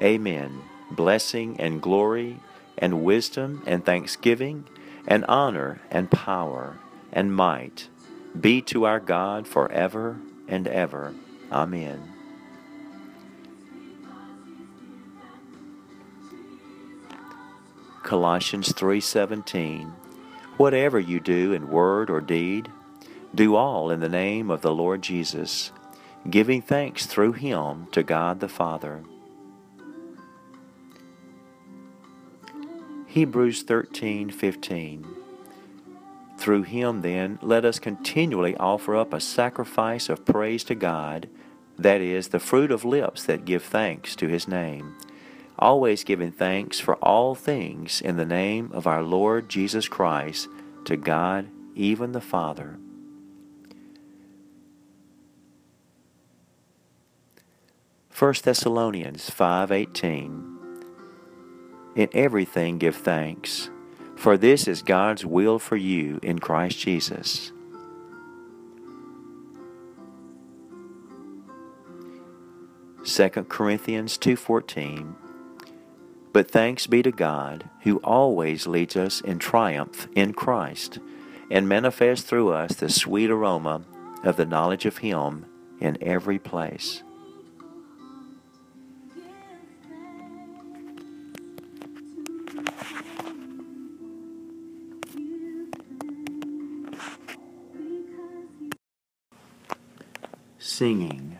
[0.00, 0.60] Amen.
[0.90, 2.40] Blessing and glory
[2.76, 4.64] and wisdom and thanksgiving
[5.06, 6.76] and honor and power
[7.12, 7.88] and might
[8.38, 10.16] be to our God forever
[10.48, 11.14] and ever.
[11.50, 12.02] Amen.
[18.02, 19.92] Colossians 3:17
[20.56, 22.70] Whatever you do in word or deed,
[23.34, 25.72] do all in the name of the Lord Jesus,
[26.28, 29.02] giving thanks through him to God the Father.
[33.06, 35.06] Hebrews 13:15
[36.38, 41.28] Through him then let us continually offer up a sacrifice of praise to God,
[41.78, 44.96] that is the fruit of lips that give thanks to his name,
[45.58, 50.48] always giving thanks for all things in the name of our Lord Jesus Christ
[50.84, 52.78] to God even the Father.
[58.18, 60.58] 1 Thessalonians 5:18
[61.94, 63.70] In everything give thanks,
[64.16, 67.52] for this is God's will for you in Christ Jesus.
[73.08, 75.14] Second Corinthians 2:14
[76.34, 80.98] But thanks be to God who always leads us in triumph in Christ
[81.50, 83.80] and manifests through us the sweet aroma
[84.22, 85.46] of the knowledge of him
[85.80, 87.02] in every place.
[100.58, 101.38] Singing.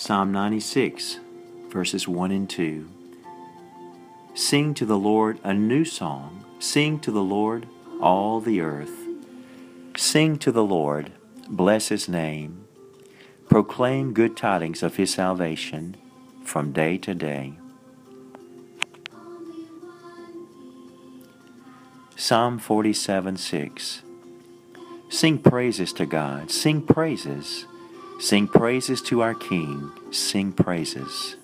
[0.00, 1.20] Psalm 96,
[1.68, 2.88] verses 1 and 2.
[4.32, 6.42] Sing to the Lord a new song.
[6.58, 7.66] Sing to the Lord
[8.00, 9.06] all the earth.
[9.98, 11.12] Sing to the Lord,
[11.50, 12.64] bless his name.
[13.50, 15.98] Proclaim good tidings of his salvation
[16.44, 17.58] from day to day.
[22.16, 24.02] Psalm 47 6.
[25.10, 26.50] Sing praises to God.
[26.50, 27.66] Sing praises.
[28.20, 29.90] Sing praises to our King.
[30.10, 31.36] Sing praises.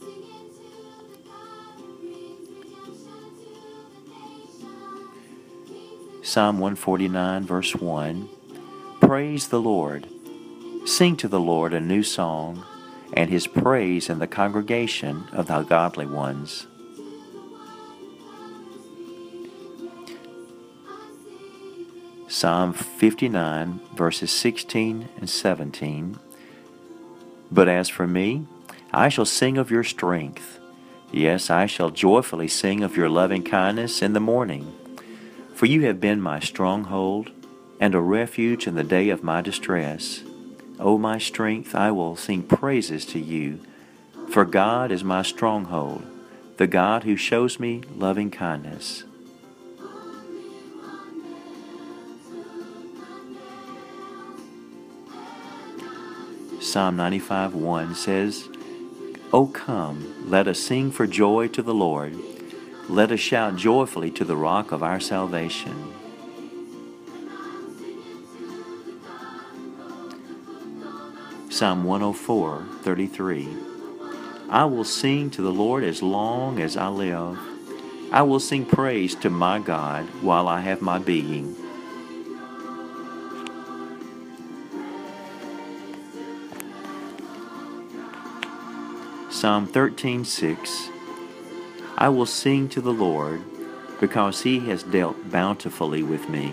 [6.22, 8.28] Psalm 149, verse 1
[9.00, 10.06] Praise the Lord.
[10.84, 12.62] Sing to the Lord a new song,
[13.14, 16.66] and his praise in the congregation of the godly ones.
[22.28, 26.18] Psalm 59, verses 16 and 17.
[27.50, 28.46] But as for me,
[28.92, 30.58] I shall sing of your strength.
[31.12, 34.74] Yes, I shall joyfully sing of your loving kindness in the morning.
[35.54, 37.30] For you have been my stronghold
[37.80, 40.22] and a refuge in the day of my distress.
[40.78, 43.60] O my strength, I will sing praises to you,
[44.28, 46.04] for God is my stronghold,
[46.56, 49.04] the God who shows me loving kindness.
[56.66, 58.48] Psalm 95 1 says,
[59.32, 62.18] O come, let us sing for joy to the Lord.
[62.88, 65.94] Let us shout joyfully to the rock of our salvation.
[71.50, 73.48] Psalm 104 33.
[74.48, 77.38] I will sing to the Lord as long as I live.
[78.10, 81.54] I will sing praise to my God while I have my being.
[89.46, 90.90] Psalm 13:6
[91.96, 93.42] I will sing to the Lord
[94.00, 96.52] because he has dealt bountifully with me.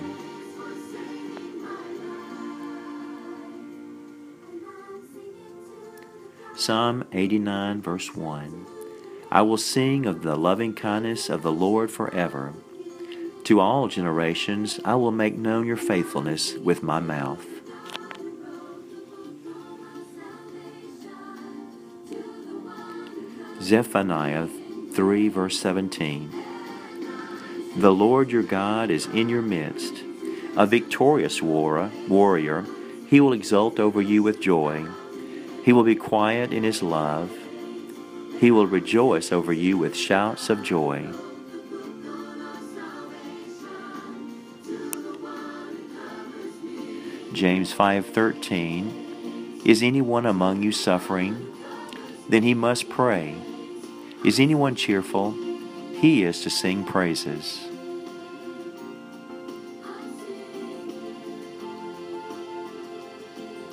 [6.55, 8.67] Psalm 89 verse 1
[9.31, 12.53] I will sing of the loving kindness of the Lord forever.
[13.45, 17.53] To all generations I will make known your faithfulness with my mouth.
[23.64, 24.47] Zephaniah
[24.91, 26.30] 3, verse 17.
[27.78, 30.03] The Lord your God is in your midst,
[30.57, 32.66] a victorious warrior.
[33.07, 34.86] He will exult over you with joy.
[35.64, 37.32] He will be quiet in his love.
[38.41, 41.07] He will rejoice over you with shouts of joy.
[47.32, 51.47] James 5:13 Is anyone among you suffering?
[52.28, 53.38] Then he must pray.
[54.24, 55.36] Is anyone cheerful?
[55.99, 57.59] He is to sing praises.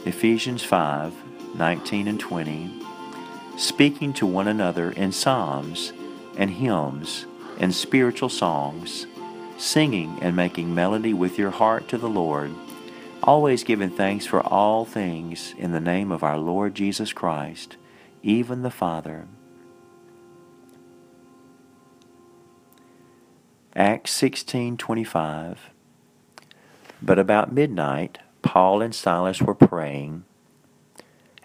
[0.04, 1.14] Ephesians 5
[1.54, 2.82] 19 and 20.
[3.58, 5.92] Speaking to one another in psalms
[6.36, 7.26] and hymns
[7.60, 9.06] and spiritual songs,
[9.56, 12.50] singing and making melody with your heart to the Lord,
[13.22, 17.76] always giving thanks for all things in the name of our Lord Jesus Christ,
[18.24, 19.28] even the Father
[23.76, 25.58] Acts 16:25
[27.00, 30.24] But about midnight Paul and Silas were praying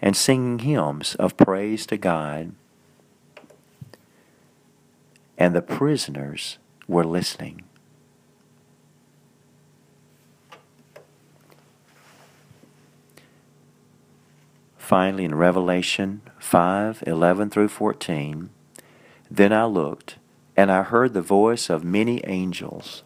[0.00, 2.52] and singing hymns of praise to God
[5.38, 6.58] and the prisoners
[6.88, 7.62] were listening.
[14.76, 18.50] Finally, in Revelation 5:11 through 14,
[19.30, 20.16] then I looked
[20.56, 23.02] and I heard the voice of many angels.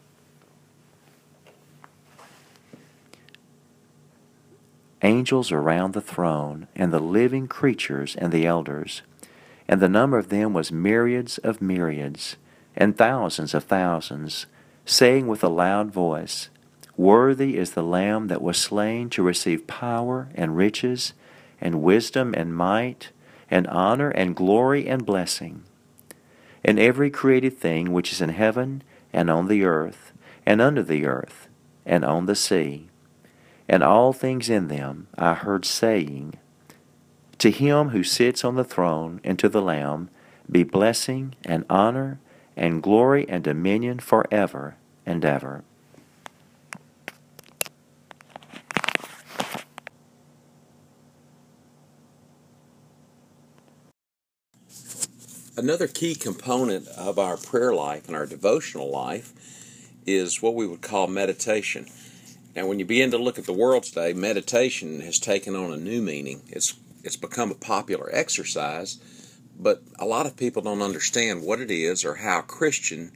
[5.02, 9.02] Angels around the throne, and the living creatures and the elders,
[9.66, 12.36] and the number of them was myriads of myriads,
[12.76, 14.46] and thousands of thousands,
[14.84, 16.50] saying with a loud voice,
[16.96, 21.14] Worthy is the Lamb that was slain to receive power and riches,
[21.60, 23.10] and wisdom and might,
[23.50, 25.64] and honor and glory and blessing
[26.64, 28.82] and every created thing which is in heaven
[29.12, 30.12] and on the earth
[30.46, 31.48] and under the earth
[31.86, 32.88] and on the sea,
[33.68, 36.34] and all things in them, I heard saying,
[37.38, 40.10] To him who sits on the throne and to the Lamb
[40.50, 42.18] be blessing and honor
[42.56, 45.64] and glory and dominion forever and ever.
[55.60, 59.34] Another key component of our prayer life and our devotional life
[60.06, 61.86] is what we would call meditation.
[62.56, 65.76] Now, when you begin to look at the world today, meditation has taken on a
[65.76, 66.40] new meaning.
[66.48, 68.96] It's it's become a popular exercise,
[69.54, 73.12] but a lot of people don't understand what it is or how a Christian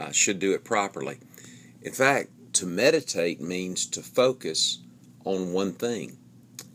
[0.00, 1.18] uh, should do it properly.
[1.80, 4.78] In fact, to meditate means to focus
[5.24, 6.18] on one thing.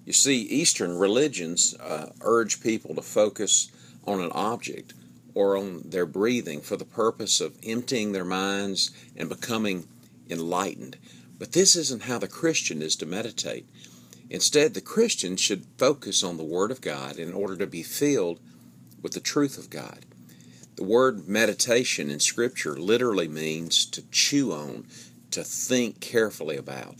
[0.05, 3.69] You see, Eastern religions uh, urge people to focus
[4.05, 4.93] on an object
[5.39, 9.87] or on their breathing for the purpose of emptying their minds and becoming
[10.29, 10.97] enlightened.
[11.37, 13.65] But this isn't how the Christian is to meditate.
[14.29, 18.41] Instead, the Christian should focus on the Word of God in order to be filled
[19.01, 20.05] with the truth of God.
[20.75, 24.87] The word meditation in Scripture literally means to chew on,
[25.31, 26.97] to think carefully about.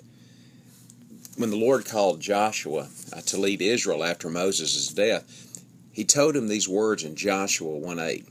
[1.36, 5.49] When the Lord called Joshua uh, to lead Israel after Moses' death,
[5.92, 8.28] he told him these words in Joshua 1 8.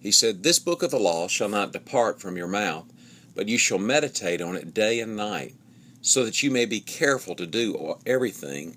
[0.00, 2.86] He said, This book of the law shall not depart from your mouth,
[3.34, 5.54] but you shall meditate on it day and night,
[6.00, 8.76] so that you may be careful to do everything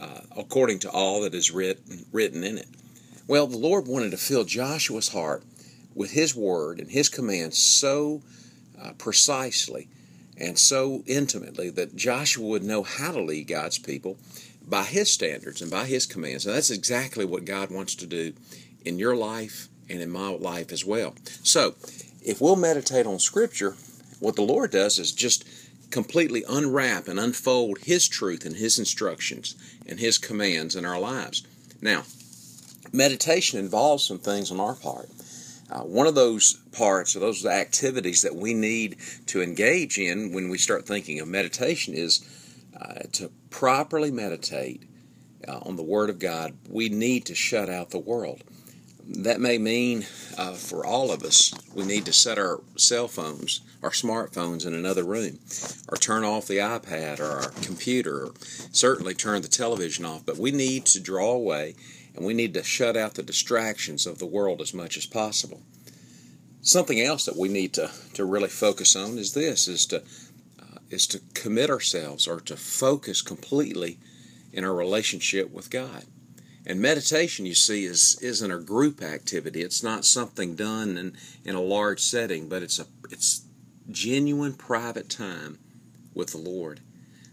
[0.00, 2.68] uh, according to all that is written, written in it.
[3.26, 5.42] Well, the Lord wanted to fill Joshua's heart
[5.94, 8.22] with His word and His commands so
[8.80, 9.88] uh, precisely
[10.36, 14.16] and so intimately that Joshua would know how to lead God's people
[14.70, 16.46] by His standards and by His commands.
[16.46, 18.32] And that's exactly what God wants to do
[18.84, 21.14] in your life and in my life as well.
[21.42, 21.74] So,
[22.22, 23.76] if we'll meditate on Scripture,
[24.20, 25.44] what the Lord does is just
[25.90, 29.56] completely unwrap and unfold His truth and His instructions
[29.86, 31.42] and His commands in our lives.
[31.82, 32.04] Now,
[32.92, 35.08] meditation involves some things on our part.
[35.70, 38.96] Uh, one of those parts or those activities that we need
[39.26, 42.24] to engage in when we start thinking of meditation is
[42.80, 44.84] uh, to properly meditate
[45.46, 46.56] uh, on the Word of God.
[46.68, 48.42] We need to shut out the world.
[49.06, 50.06] That may mean
[50.38, 54.72] uh, for all of us, we need to set our cell phones, our smartphones in
[54.72, 55.40] another room,
[55.88, 58.32] or turn off the iPad or our computer, or
[58.70, 60.24] certainly turn the television off.
[60.24, 61.74] But we need to draw away
[62.14, 65.62] and we need to shut out the distractions of the world as much as possible.
[66.62, 70.02] Something else that we need to, to really focus on is this is to
[70.90, 73.98] is to commit ourselves or to focus completely
[74.52, 76.04] in our relationship with God.
[76.66, 79.62] And meditation, you see, is isn't a group activity.
[79.62, 83.46] It's not something done in, in a large setting, but it's a it's
[83.90, 85.58] genuine private time
[86.14, 86.80] with the Lord.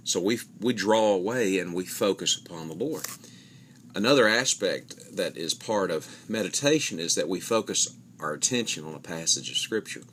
[0.03, 3.05] So we we draw away and we focus upon the Lord.
[3.93, 8.99] Another aspect that is part of meditation is that we focus our attention on a
[8.99, 10.03] passage of Scripture.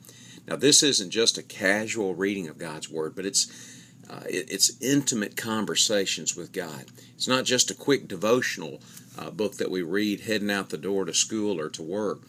[0.47, 3.73] Now, this isn't just a casual reading of God's Word, but it's
[4.09, 6.85] uh, it, it's intimate conversations with God.
[7.15, 8.79] It's not just a quick devotional
[9.17, 12.21] uh, book that we read heading out the door to school or to work,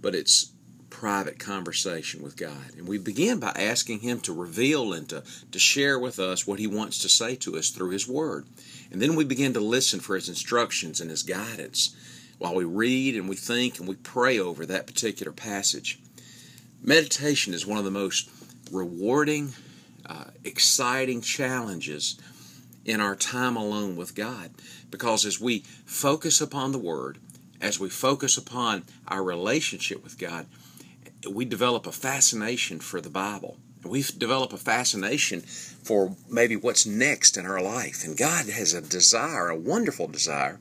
[0.00, 0.52] but it's
[0.90, 2.76] private conversation with God.
[2.78, 6.60] And we begin by asking Him to reveal and to, to share with us what
[6.60, 8.46] He wants to say to us through His Word.
[8.92, 11.96] And then we begin to listen for His instructions and His guidance
[12.38, 15.98] while we read and we think and we pray over that particular passage.
[16.86, 18.28] Meditation is one of the most
[18.70, 19.54] rewarding,
[20.04, 22.18] uh, exciting challenges
[22.84, 24.50] in our time alone with God
[24.90, 27.16] because as we focus upon the Word,
[27.58, 30.44] as we focus upon our relationship with God,
[31.30, 33.56] we develop a fascination for the Bible.
[33.82, 38.04] We develop a fascination for maybe what's next in our life.
[38.04, 40.60] And God has a desire, a wonderful desire,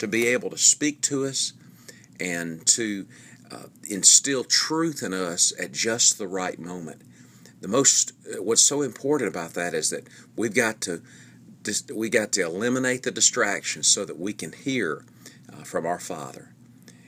[0.00, 1.54] to be able to speak to us
[2.20, 3.06] and to
[3.52, 7.02] uh, instill truth in us at just the right moment.
[7.60, 11.02] The most, uh, what's so important about that is that we've got to,
[11.94, 15.04] we got to eliminate the distractions so that we can hear
[15.52, 16.54] uh, from our Father.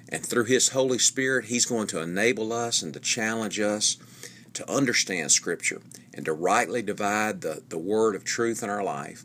[0.09, 3.97] And through His Holy Spirit, He's going to enable us and to challenge us
[4.53, 5.83] to understand Scripture
[6.13, 9.25] and to rightly divide the, the word of truth in our life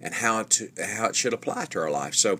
[0.00, 2.14] and how, to, how it should apply to our life.
[2.14, 2.38] So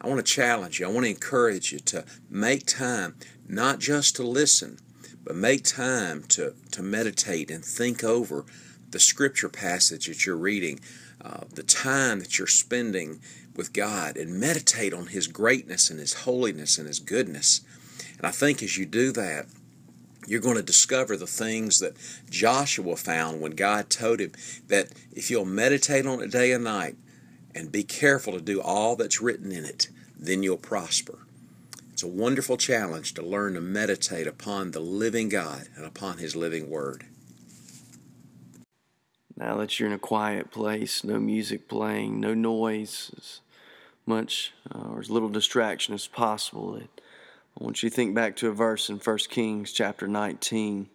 [0.00, 3.16] I want to challenge you, I want to encourage you to make time
[3.48, 4.78] not just to listen,
[5.24, 8.44] but make time to, to meditate and think over
[8.90, 10.80] the Scripture passage that you're reading,
[11.20, 13.20] uh, the time that you're spending
[13.56, 17.60] with God, and meditate on His greatness and His holiness and His goodness.
[18.16, 19.46] And I think as you do that,
[20.26, 21.96] you're going to discover the things that
[22.28, 24.32] Joshua found when God told him
[24.66, 26.96] that if you'll meditate on it day and night
[27.54, 29.88] and be careful to do all that's written in it,
[30.18, 31.20] then you'll prosper.
[31.98, 36.36] It's a wonderful challenge to learn to meditate upon the living God and upon His
[36.36, 37.06] living Word.
[39.36, 43.40] Now that you're in a quiet place, no music playing, no noise, as
[44.06, 47.00] much uh, or as little distraction as possible, it
[47.60, 50.88] I want you to think back to a verse in 1 Kings chapter 19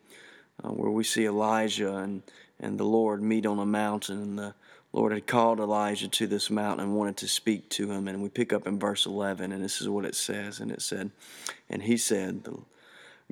[0.64, 2.24] uh, where we see Elijah and,
[2.62, 4.22] and the Lord meet on a mountain.
[4.22, 4.56] And the
[4.93, 8.07] Lord had called Elijah to this mountain and wanted to speak to him.
[8.07, 10.59] And we pick up in verse 11, and this is what it says.
[10.59, 11.09] And it said,
[11.69, 12.47] And he said,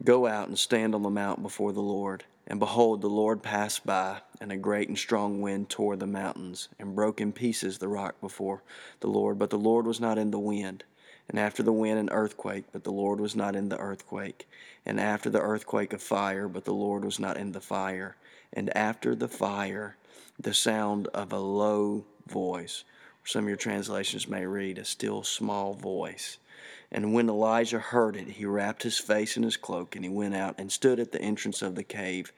[0.03, 2.23] Go out and stand on the mount before the Lord.
[2.47, 6.67] And behold, the Lord passed by, and a great and strong wind tore the mountains,
[6.79, 8.63] and broke in pieces the rock before
[8.99, 9.37] the Lord.
[9.37, 10.83] But the Lord was not in the wind
[11.31, 14.49] and after the wind an earthquake, but the Lord was not in the earthquake,
[14.85, 18.17] and after the earthquake a fire, but the Lord was not in the fire,
[18.51, 19.95] and after the fire
[20.41, 22.83] the sound of a low voice.
[23.23, 26.37] Some of your translations may read a still small voice.
[26.91, 30.35] And when Elijah heard it, he wrapped his face in his cloak, and he went
[30.35, 32.33] out and stood at the entrance of the cave.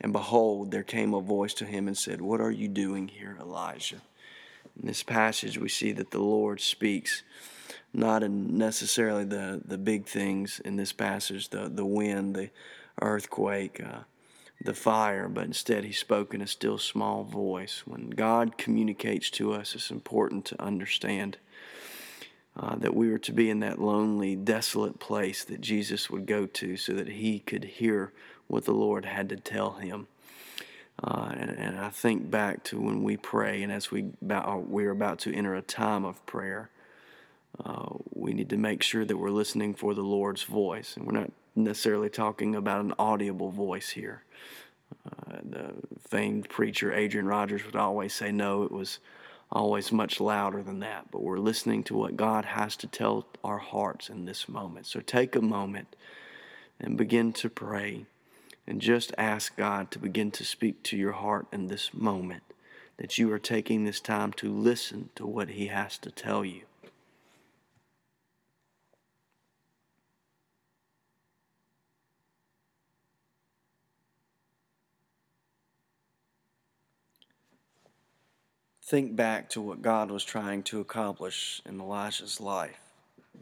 [0.00, 3.36] And behold, there came a voice to him and said, What are you doing here,
[3.40, 4.02] Elijah?
[4.80, 7.22] In this passage, we see that the Lord speaks
[7.92, 12.50] not in necessarily the, the big things in this passage, the, the wind, the
[13.00, 14.00] earthquake, uh,
[14.60, 17.82] the fire, but instead he spoke in a still small voice.
[17.86, 21.36] When God communicates to us, it's important to understand
[22.58, 26.46] uh, that we were to be in that lonely, desolate place that Jesus would go
[26.46, 28.12] to so that he could hear
[28.46, 30.06] what the Lord had to tell him.
[31.02, 34.90] Uh, and, and, I think back to when we pray, and as we about, we're
[34.90, 36.70] about to enter a time of prayer,
[37.62, 40.96] uh, we need to make sure that we're listening for the Lord's voice.
[40.96, 44.22] And we're not necessarily talking about an audible voice here.
[45.04, 45.72] Uh, the
[46.08, 48.98] famed preacher Adrian Rogers would always say, no, it was
[49.50, 51.10] always much louder than that.
[51.10, 54.86] But we're listening to what God has to tell our hearts in this moment.
[54.86, 55.96] So take a moment
[56.78, 58.06] and begin to pray
[58.66, 62.42] and just ask God to begin to speak to your heart in this moment,
[62.96, 66.62] that you are taking this time to listen to what He has to tell you.
[78.86, 82.78] Think back to what God was trying to accomplish in Elisha's life,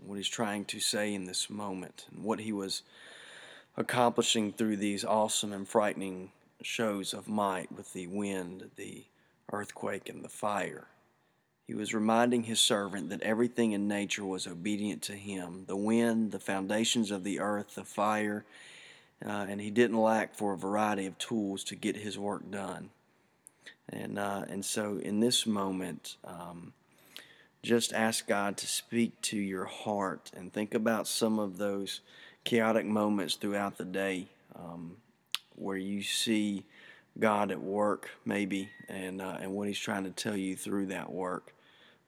[0.02, 2.80] what He's trying to say in this moment, and what He was
[3.76, 6.30] accomplishing through these awesome and frightening
[6.62, 9.04] shows of might with the wind, the
[9.52, 10.86] earthquake, and the fire.
[11.66, 16.32] He was reminding his servant that everything in nature was obedient to him the wind,
[16.32, 18.46] the foundations of the earth, the fire,
[19.22, 22.88] uh, and he didn't lack for a variety of tools to get his work done.
[23.88, 26.72] And, uh, and so in this moment, um,
[27.62, 32.00] just ask God to speak to your heart and think about some of those
[32.44, 34.96] chaotic moments throughout the day um,
[35.56, 36.64] where you see
[37.18, 41.12] God at work, maybe, and uh, and what He's trying to tell you through that
[41.12, 41.54] work,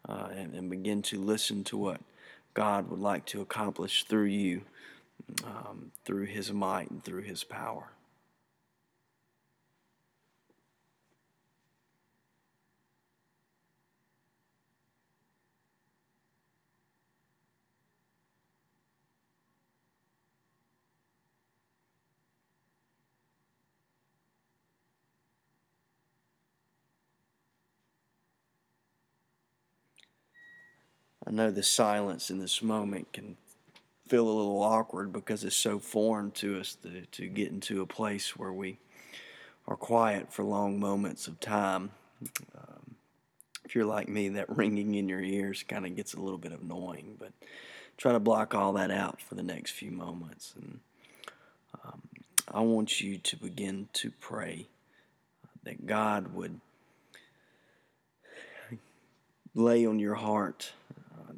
[0.09, 2.01] uh, and, and, begin to listen to what
[2.55, 4.63] God would like to accomplish through you,
[5.45, 7.91] um, through His might and through His power.
[31.27, 33.37] I know the silence in this moment can
[34.07, 37.87] feel a little awkward because it's so foreign to us to, to get into a
[37.87, 38.79] place where we
[39.67, 41.91] are quiet for long moments of time.
[42.57, 42.95] Um,
[43.65, 46.53] if you're like me, that ringing in your ears kind of gets a little bit
[46.53, 47.33] annoying, but
[47.97, 50.55] try to block all that out for the next few moments.
[50.57, 50.79] And
[51.85, 52.03] um,
[52.53, 54.67] I want you to begin to pray
[55.65, 56.61] that God would
[59.57, 60.73] lay on your heart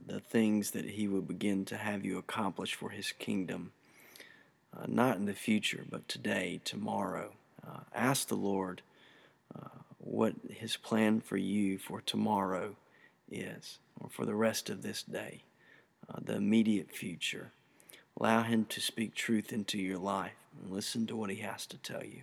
[0.09, 3.73] the things that He would begin to have you accomplish for His kingdom,
[4.77, 7.33] uh, not in the future, but today, tomorrow.
[7.67, 8.83] Uh, ask the Lord
[9.55, 12.77] uh, what His plan for you for tomorrow
[13.31, 15.43] is, or for the rest of this day,
[16.09, 17.53] uh, the immediate future.
[18.19, 21.77] Allow Him to speak truth into your life and listen to what He has to
[21.77, 22.23] tell you.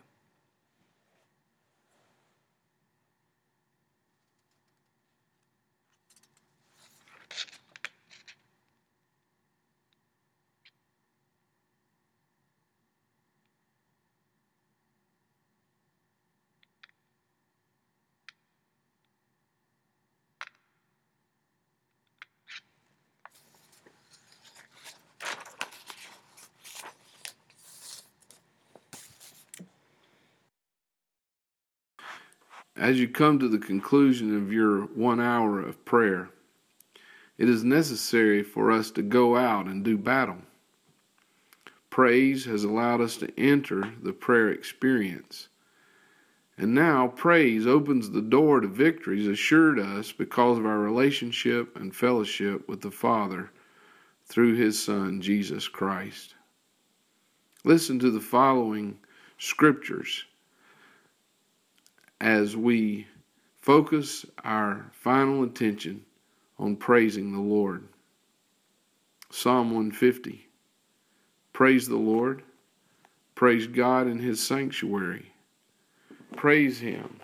[32.85, 36.29] As you come to the conclusion of your one hour of prayer,
[37.35, 40.37] it is necessary for us to go out and do battle.
[41.89, 45.47] Praise has allowed us to enter the prayer experience.
[46.59, 51.95] And now praise opens the door to victories assured us because of our relationship and
[51.95, 53.49] fellowship with the Father
[54.27, 56.35] through His Son, Jesus Christ.
[57.63, 58.99] Listen to the following
[59.39, 60.25] scriptures
[62.21, 63.07] as we
[63.61, 66.05] focus our final attention
[66.57, 67.87] on praising the Lord.
[69.31, 70.47] Psalm 150
[71.51, 72.43] Praise the Lord,
[73.33, 75.31] praise God in His sanctuary,
[76.35, 77.19] praise Him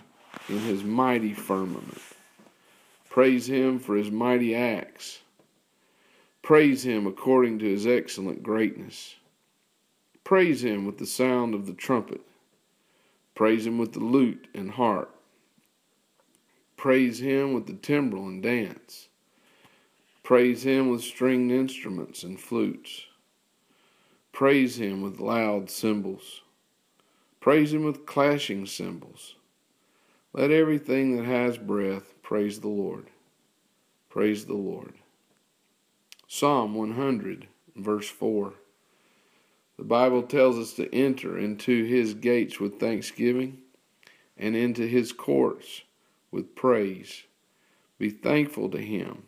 [0.47, 2.01] in His mighty firmament,
[3.09, 5.19] praise Him for His mighty acts,
[6.41, 9.15] praise Him according to His excellent greatness,
[10.23, 12.21] praise Him with the sound of the trumpet
[13.36, 15.15] Praise him with the lute and harp.
[16.77, 19.07] Praise him with the timbrel and dance.
[20.23, 23.05] Praise him with stringed instruments and flutes.
[24.32, 26.41] Praise him with loud cymbals.
[27.39, 29.36] Praise him with clashing cymbals.
[30.34, 33.07] Let everything that has breath praise the Lord.
[34.09, 34.93] Praise the Lord.
[36.27, 38.53] Psalm 100, verse 4.
[39.78, 43.59] The Bible tells us to enter into his gates with thanksgiving
[44.38, 45.82] and into his courts
[46.32, 47.24] with praise.
[47.97, 49.24] Be thankful to him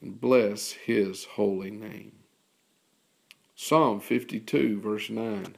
[0.00, 2.12] and bless his holy name.
[3.54, 5.54] Psalm 52, verse 9.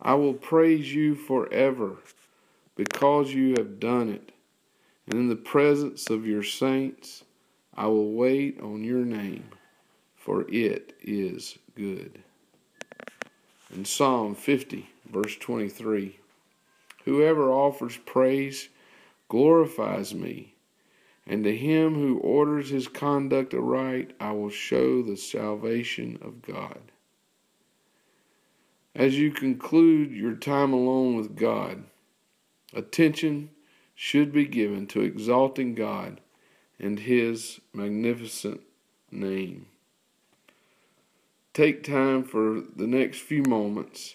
[0.00, 1.98] I will praise you forever
[2.74, 4.32] because you have done it,
[5.06, 7.24] and in the presence of your saints
[7.74, 9.50] I will wait on your name,
[10.16, 12.22] for it is good.
[13.72, 16.18] In Psalm 50, verse 23,
[17.04, 18.68] whoever offers praise
[19.28, 20.54] glorifies me,
[21.26, 26.80] and to him who orders his conduct aright I will show the salvation of God.
[28.94, 31.84] As you conclude your time alone with God,
[32.74, 33.50] attention
[33.94, 36.20] should be given to exalting God
[36.78, 38.62] and His magnificent
[39.10, 39.66] name.
[41.60, 44.14] Take time for the next few moments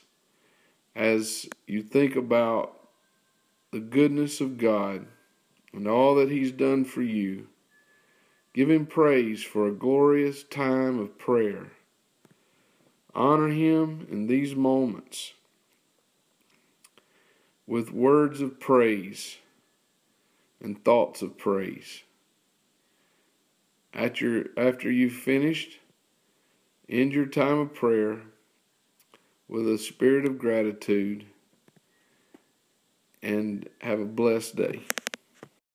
[0.95, 2.75] as you think about
[3.69, 5.05] the goodness of God
[5.71, 7.45] and all that He's done for you.
[8.55, 11.73] Give Him praise for a glorious time of prayer
[13.13, 15.33] Honor Him in these moments
[17.67, 19.37] with words of praise
[20.59, 22.01] and thoughts of praise.
[23.93, 25.77] At your, after you've finished,
[26.89, 28.21] end your time of prayer
[29.47, 31.25] with a spirit of gratitude
[33.21, 34.81] and have a blessed day.